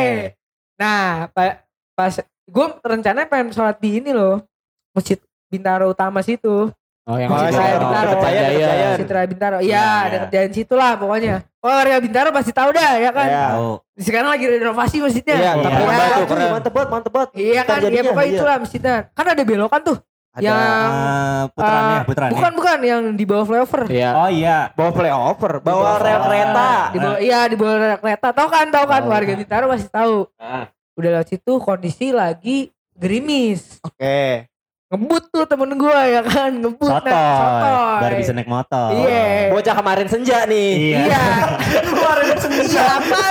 Nah 0.76 1.32
pa- 1.32 1.64
pas 1.94 2.14
gue 2.42 2.66
rencananya 2.82 3.24
pengen 3.26 3.48
sholat 3.48 3.80
di 3.80 3.96
ini 3.96 4.12
loh. 4.12 4.44
Masjid 4.92 5.16
Bintaro 5.52 5.84
Utama 5.86 6.24
situ. 6.24 6.72
Oh 7.02 7.18
yang 7.18 7.28
Oh, 7.28 7.36
saya 7.44 7.76
Bintaro, 7.76 7.82
Bintaro. 7.82 8.10
Saya, 8.22 8.40
deket 8.40 8.62
Jaya. 8.62 8.88
Citra 8.94 9.20
Bintaro. 9.26 9.56
Iya, 9.58 9.66
Iya, 9.66 9.82
iya. 9.84 10.08
deket 10.08 10.30
jalan 10.30 10.52
situ 10.54 10.74
lah 10.74 10.92
pokoknya. 10.96 11.34
Oh 11.58 11.68
warga 11.68 11.98
Bintaro 11.98 12.28
pasti 12.30 12.50
tahu 12.50 12.70
dah 12.70 12.92
ya 12.96 13.10
kan. 13.10 13.28
Iya. 13.28 13.46
Tahu. 13.52 13.70
Sekarang 13.98 14.30
lagi 14.30 14.44
renovasi 14.48 14.96
masjidnya. 14.98 15.36
Iya, 15.36 15.52
Iya. 15.52 15.52
tapi 15.60 15.76
Keren 15.76 15.92
mantep 15.92 16.22
keren. 16.24 16.40
banget, 16.72 16.88
mantep 16.88 17.12
banget. 17.12 17.30
Iya 17.34 17.62
kan, 17.62 17.78
ya 17.84 18.02
pokoknya 18.02 18.24
iya. 18.24 18.34
itulah 18.34 18.56
masjidnya. 18.56 18.96
Kan 19.12 19.26
ada 19.28 19.42
belokan 19.42 19.80
tuh. 19.82 19.98
Ada 20.32 20.40
Yang 20.40 20.56
Eh, 20.56 21.42
putrannya, 21.52 21.92
Eh, 21.92 22.02
putrannya. 22.08 22.32
Bukan 22.32 22.52
bukan 22.56 22.78
yang 22.80 23.02
di 23.12 23.24
bawah 23.26 23.44
flyover. 23.44 23.82
Iya. 23.84 24.10
Oh 24.16 24.30
iya. 24.30 24.58
bawa 24.72 24.90
playover, 24.90 25.52
bawa 25.58 25.76
bawah 25.76 25.96
rel 25.98 26.18
kereta. 26.22 26.70
Di 26.88 26.98
bawah, 26.98 27.18
iya 27.20 27.40
di 27.44 27.56
bawah 27.58 27.76
rel 27.76 27.98
kereta. 27.98 28.28
Tahu 28.32 28.48
kan, 28.48 28.66
tahu 28.70 28.84
kan 28.86 29.02
Oh. 29.02 29.10
warga 29.10 29.32
Bintaro 29.34 29.66
pasti 29.66 29.88
tahu. 29.88 30.16
Ah. 30.38 30.70
Udah 30.94 31.10
lewat 31.10 31.28
situ 31.28 31.52
kondisi 31.58 32.14
lagi 32.14 32.70
gerimis. 32.94 33.82
Oke. 33.82 34.46
Ngebut 34.92 35.24
tuh 35.32 35.48
temen 35.48 35.72
gua 35.74 36.04
ya 36.04 36.20
kan, 36.20 36.52
ngebut 36.52 36.84
Sotoy. 36.84 37.16
sotoy. 37.16 37.96
Baru 37.96 38.14
bisa 38.20 38.32
naik 38.36 38.44
motor. 38.44 38.92
Iya. 38.92 39.48
Bocah 39.48 39.74
kemarin 39.74 40.04
senja 40.04 40.38
nih. 40.44 40.72
Iya. 40.76 41.00
Iya. 41.08 41.24
kemarin 41.88 42.36
senja. 42.36 42.84
Apa? 43.00 43.24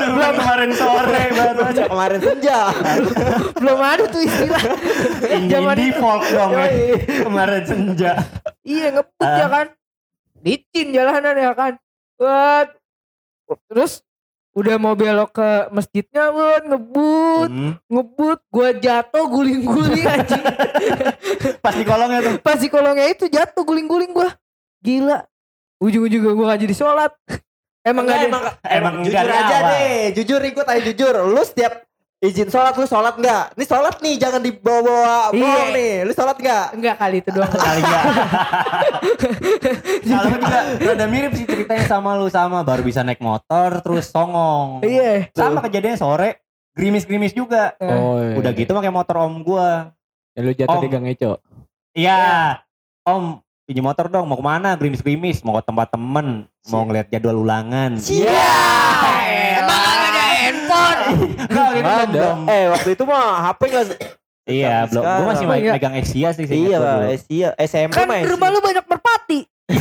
Belum 0.00 0.32
kemarin 0.32 0.70
sore 0.72 1.22
baru 1.28 1.60
aja. 1.60 1.60
Bocah 1.60 1.86
kemarin 1.92 2.20
senja. 2.24 2.58
Belum 3.60 3.78
ada 3.78 4.04
tuh 4.08 4.22
istilah. 4.24 4.62
Ini 5.28 5.46
Zaman 5.52 5.74
default 5.76 6.22
dong 6.24 6.50
ya. 6.50 6.66
Kemarin 7.20 7.62
senja. 7.68 8.12
Iya 8.64 8.86
ngebut 8.96 9.20
Ah. 9.28 9.36
ya 9.36 9.46
kan. 9.52 9.66
Licin 10.40 10.86
jalanan 10.88 11.36
ya 11.36 11.52
kan. 11.52 11.72
Buat 12.16 12.68
terus 13.68 14.00
udah 14.56 14.74
mau 14.76 14.96
belok 14.96 15.30
ke 15.30 15.48
masjidnya 15.68 16.32
Bun, 16.32 16.62
ngebut, 16.66 17.50
Hmm. 17.52 17.72
ngebut, 17.86 18.40
gua 18.48 18.72
jatuh 18.72 19.28
guling-guling 19.28 20.00
anjing. 20.16 20.44
Pas 21.60 21.76
di 21.76 21.84
kolongnya 21.84 22.20
tuh. 22.24 22.34
Pas 22.40 22.56
di 22.56 22.68
kolongnya 22.68 23.06
itu 23.06 23.28
jatuh 23.28 23.62
guling-guling 23.62 24.10
gua. 24.10 24.32
Gila. 24.80 25.22
Ujung-ujungnya 25.78 26.32
gua 26.32 26.46
gak 26.50 26.60
jadi 26.64 26.74
sholat. 26.74 27.12
Emang 27.86 28.02
gak 28.02 28.18
ada. 28.18 28.26
emang, 28.26 28.44
emang 28.66 28.94
jujur 29.06 29.30
aja 29.30 29.46
awal. 29.46 29.70
deh, 29.70 30.00
jujur 30.18 30.40
ikut 30.42 30.66
aja 30.66 30.82
jujur. 30.82 31.14
Lu 31.22 31.42
setiap 31.46 31.85
izin 32.18 32.48
sholat 32.48 32.72
lu 32.72 32.84
sholat 32.84 33.14
nggak? 33.14 33.44
Ini 33.54 33.64
sholat 33.64 33.96
nih, 33.98 34.14
jangan 34.16 34.40
dibawa-bawa 34.40 35.16
Iya. 35.28 35.38
bohong 35.38 35.70
nih. 35.70 35.92
Lu 36.02 36.12
sholat 36.12 36.36
nggak? 36.36 36.64
Enggak 36.72 36.94
kali 36.96 37.16
itu 37.18 37.30
doang. 37.30 37.50
Kali 37.50 37.80
enggak. 37.84 38.04
Kalau 40.02 40.26
juga 40.32 40.58
rada 40.82 41.06
mirip 41.06 41.32
sih 41.32 41.44
ceritanya 41.44 41.84
sama 41.84 42.14
lu 42.14 42.28
sama 42.28 42.62
baru 42.62 42.80
bisa 42.80 43.00
naik 43.00 43.20
motor 43.20 43.80
terus 43.80 44.08
songong. 44.08 44.80
Iya. 44.82 45.28
Sama 45.30 45.60
kejadiannya 45.60 45.96
sore 45.96 46.30
gerimis-gerimis 46.72 47.32
juga. 47.32 47.72
Oh, 47.78 48.16
iya. 48.18 48.36
Udah 48.36 48.52
gitu 48.52 48.70
pakai 48.70 48.90
motor 48.90 49.16
om 49.18 49.40
gua. 49.40 49.92
Ya, 50.32 50.40
lu 50.40 50.52
jatuh 50.52 50.76
Om. 50.76 50.82
di 50.82 50.88
Gang 50.88 51.06
Eco. 51.06 51.32
Iya. 51.92 52.60
Om 53.02 53.40
pinjam 53.64 53.82
motor 53.82 54.06
dong 54.06 54.24
mau 54.24 54.36
ke 54.36 54.44
mana 54.44 54.72
gerimis-gerimis 54.74 55.42
mau 55.42 55.58
ke 55.58 55.64
tempat 55.64 55.90
temen 55.90 56.46
mau 56.70 56.86
ngeliat 56.86 57.10
jadwal 57.10 57.42
ulangan 57.42 57.98
Iya. 57.98 58.30
Gak 58.30 58.85
handphone. 60.76 61.00
Enggak, 61.40 61.68
gitu 61.72 61.88
Ada. 61.88 62.04
belum. 62.06 62.38
Eh 62.46 62.64
waktu 62.68 62.88
itu 62.92 63.02
mah 63.02 63.24
HP 63.42 63.60
nggak? 63.66 63.86
Iya, 64.46 64.74
belum. 64.86 65.02
Gue 65.02 65.26
masih 65.26 65.46
Iya. 65.48 65.72
megang 65.74 65.94
Asia 65.94 66.28
sih. 66.30 66.44
Iya 66.46 66.78
iya. 67.26 67.48
SMP 67.58 67.98
Kan 67.98 68.06
mah 68.06 68.22
rumah 68.22 68.48
lu 68.48 68.60
banyak 68.60 68.84
merpati. 68.86 69.40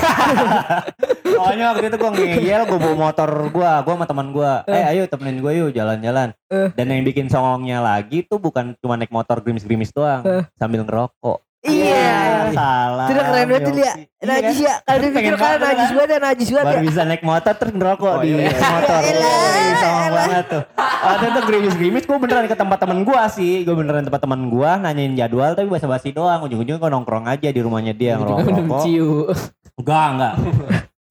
Pokoknya 1.36 1.66
waktu 1.70 1.86
itu 1.88 1.98
gue 1.98 2.12
ngeyel, 2.12 2.62
gue 2.66 2.80
bawa 2.80 2.96
motor 2.98 3.30
gue, 3.46 3.72
gue 3.86 3.94
sama 3.94 4.06
teman 4.06 4.28
gue. 4.32 4.52
Eh 4.66 4.84
ayo 4.90 5.06
temenin 5.06 5.38
gue 5.38 5.52
yuk 5.56 5.70
jalan-jalan. 5.70 6.34
Eh. 6.50 6.70
Dan 6.74 6.86
yang 6.90 7.06
bikin 7.06 7.30
songongnya 7.30 7.80
lagi 7.80 8.26
tuh 8.26 8.42
bukan 8.42 8.74
cuma 8.80 8.98
naik 8.98 9.14
motor 9.14 9.38
gerimis-gerimis 9.42 9.94
doang. 9.94 10.26
Eh. 10.26 10.44
Sambil 10.58 10.82
ngerokok. 10.82 11.38
Iya. 11.66 12.14
Salah. 12.52 13.06
Itu 13.06 13.14
udah 13.14 13.26
keren 13.26 13.46
banget 13.46 13.62
tuh 13.62 13.74
dia. 13.74 13.84
Iya 13.86 14.26
Najis 14.26 14.56
kan? 14.56 14.64
ya. 14.64 14.76
Kalau 14.80 15.00
dipikir 15.00 15.34
kan 15.34 15.40
banget 15.40 15.60
najis 15.62 15.90
banget 15.92 16.10
ya 16.10 16.20
najis 16.20 16.50
banget 16.50 16.66
Baru 16.66 16.76
ya. 16.76 16.84
bisa 16.84 17.02
naik 17.04 17.24
motor 17.24 17.54
terus 17.54 17.74
ngerokok 17.74 18.12
Oh, 18.12 18.22
di 18.22 18.30
iya. 18.32 18.50
motor. 18.54 19.00
Elah. 19.02 20.14
banget 20.16 20.46
tuh. 20.48 20.64
Waktu 20.76 21.26
itu 21.26 21.40
gerimis-gerimis 21.44 22.04
gue 22.04 22.18
beneran 22.18 22.46
ke 22.46 22.56
tempat 22.56 22.78
temen 22.80 23.00
gue 23.02 23.22
sih. 23.30 23.54
Gue 23.62 23.76
beneran 23.76 24.04
tempat 24.04 24.22
temen 24.22 24.42
gue 24.46 24.70
nanyain 24.78 25.14
jadwal 25.14 25.52
tapi 25.52 25.68
basa-basi 25.68 26.10
doang. 26.10 26.42
Ujung-ujungnya 26.42 26.78
gue 26.78 26.92
nongkrong 26.92 27.26
aja 27.28 27.48
di 27.48 27.60
rumahnya 27.60 27.92
dia 27.92 28.16
ngerokok. 28.16 28.82
ciu. 28.82 29.30
Enggak, 29.76 30.08
enggak. 30.12 30.34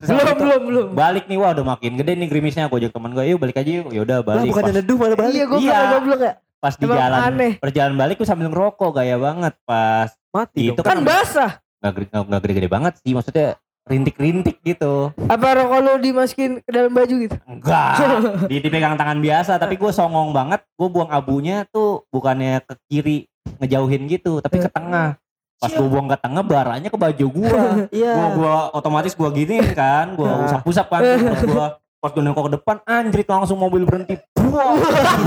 Belum 0.04 0.20
itu 0.20 0.36
belum 0.36 0.62
belum. 0.62 0.86
Balik 0.92 1.24
nih 1.26 1.38
wah 1.38 1.50
udah 1.50 1.64
makin 1.66 1.96
gede 1.96 2.12
nih 2.14 2.28
gerimisnya. 2.28 2.68
Gue 2.68 2.76
ajak 2.78 2.92
temen 2.92 3.10
gue 3.10 3.24
yuk 3.24 3.38
balik 3.38 3.56
aja 3.56 3.70
yuk. 3.74 3.88
Yaudah 3.90 4.20
Lah 4.20 4.26
balik. 4.36 4.52
bukan 4.52 4.62
Pas, 4.62 4.74
neduh 4.74 4.96
malah 4.98 5.16
balik. 5.16 5.32
Iya 5.34 5.44
gue 5.46 5.58
Iya. 5.58 5.78
goblok 5.90 6.20
ya. 6.20 6.32
Pas 6.64 6.74
di 6.74 6.88
Emang 6.88 6.96
jalan. 6.96 7.20
aneh. 7.28 7.52
Perjalanan 7.60 7.96
balik 7.98 8.16
gue 8.16 8.24
sambil 8.24 8.48
ngerokok 8.48 8.90
gaya 8.94 9.20
banget. 9.20 9.52
Pas 9.62 10.08
Mati 10.32 10.72
itu 10.72 10.80
dong. 10.80 10.88
Kan 10.88 11.04
basah. 11.04 11.60
nggak 11.78 11.92
gede- 11.92 12.08
nggak 12.08 12.22
nggak 12.24 12.40
gede-gede 12.40 12.68
banget 12.70 12.92
sih. 12.98 13.12
Maksudnya 13.12 13.48
rintik-rintik 13.84 14.64
gitu. 14.64 15.12
Apa 15.28 15.46
rokok 15.54 15.78
lu 15.78 15.92
dimasukin 16.00 16.58
ke 16.58 16.70
dalam 16.70 16.88
baju 16.90 17.14
gitu? 17.20 17.36
Enggak. 17.44 17.94
di, 18.48 18.56
dipegang 18.58 18.96
tangan 18.96 19.20
biasa. 19.20 19.60
Tapi 19.60 19.76
gue 19.76 19.92
songong 19.92 20.32
banget. 20.32 20.64
Gue 20.72 20.88
buang 20.88 21.12
abunya 21.12 21.68
tuh 21.68 22.08
bukannya 22.08 22.64
ke 22.64 22.74
kiri 22.86 23.18
ngejauhin 23.60 24.08
gitu. 24.08 24.40
Tapi 24.40 24.56
ke 24.58 24.72
tengah. 24.72 25.20
Pas 25.54 25.68
gue 25.70 25.84
buang 25.84 26.08
ke 26.08 26.16
tengah 26.16 26.40
baranya 26.42 26.88
ke 26.88 26.96
baju 26.96 27.26
gue. 27.30 27.60
Iya. 27.94 28.12
gua 28.16 28.28
gua 28.32 28.54
otomatis 28.72 29.12
gua 29.12 29.28
giniin 29.28 29.70
kan 29.70 30.16
gua 30.16 30.26
Nah. 30.26 30.38
usap-usap 30.48 30.86
kan 30.88 31.00
terus 31.04 31.44
gua 31.46 31.78
pas 32.04 32.12
gua 32.12 32.20
nengok 32.20 32.44
ke 32.44 32.52
depan 32.60 32.76
anjrit 32.84 33.24
langsung 33.24 33.56
mobil 33.56 33.88
berhenti 33.88 34.20
Buang. 34.36 34.76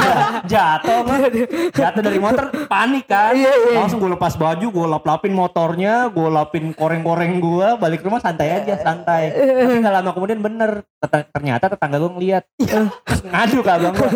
jatuh 0.53 1.01
gua. 1.01 1.25
jatuh 1.73 2.01
dari 2.05 2.21
motor 2.21 2.53
panik 2.69 3.09
kan 3.09 3.33
Iya, 3.33 3.49
iya. 3.49 3.81
langsung 3.81 3.97
gua 3.97 4.13
lepas 4.13 4.37
baju 4.37 4.65
gua 4.69 4.85
lap-lapin 4.93 5.33
motornya 5.33 6.05
gua 6.13 6.29
lapin 6.29 6.77
koreng-koreng 6.77 7.41
gua 7.41 7.81
balik 7.81 8.05
rumah 8.05 8.21
santai 8.21 8.61
aja 8.61 8.77
santai 8.77 9.33
tapi 9.33 9.81
gak 9.81 9.89
lama 9.89 10.13
kemudian 10.13 10.37
bener 10.37 10.85
ternyata 11.33 11.73
tetangga 11.73 11.97
gua 11.97 12.13
ngeliat 12.13 12.45
terus 12.61 13.25
ngadu 13.25 13.65
ke 13.65 13.71
abang 13.73 13.97
gua 13.97 14.11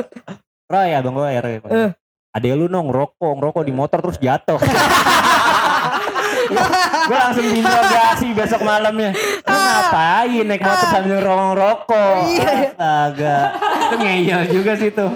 Roy 0.70 0.94
abang 0.94 1.18
gua 1.18 1.34
ya 1.34 1.42
Roy 1.42 1.58
Eh. 1.66 1.90
Adek 2.32 2.56
lu 2.56 2.72
nong 2.72 2.88
ngerokok, 2.88 3.44
ngerokok 3.44 3.64
di 3.68 3.74
motor 3.76 4.00
terus 4.00 4.16
jatuh. 4.16 4.56
gue 6.52 7.18
langsung 7.18 7.46
diinterogasi 7.48 8.28
besok 8.36 8.62
malamnya. 8.68 9.16
Lu 9.44 9.58
ngapain 9.58 10.44
naik 10.46 10.62
motor 10.62 10.88
sambil 10.92 11.18
ngerokok? 11.24 12.22
Iya. 12.32 12.52
Astaga. 12.76 13.38
Itu 13.88 13.96
ngeyel 14.00 14.42
juga 14.52 14.72
sih 14.78 14.90
tuh. 14.92 15.12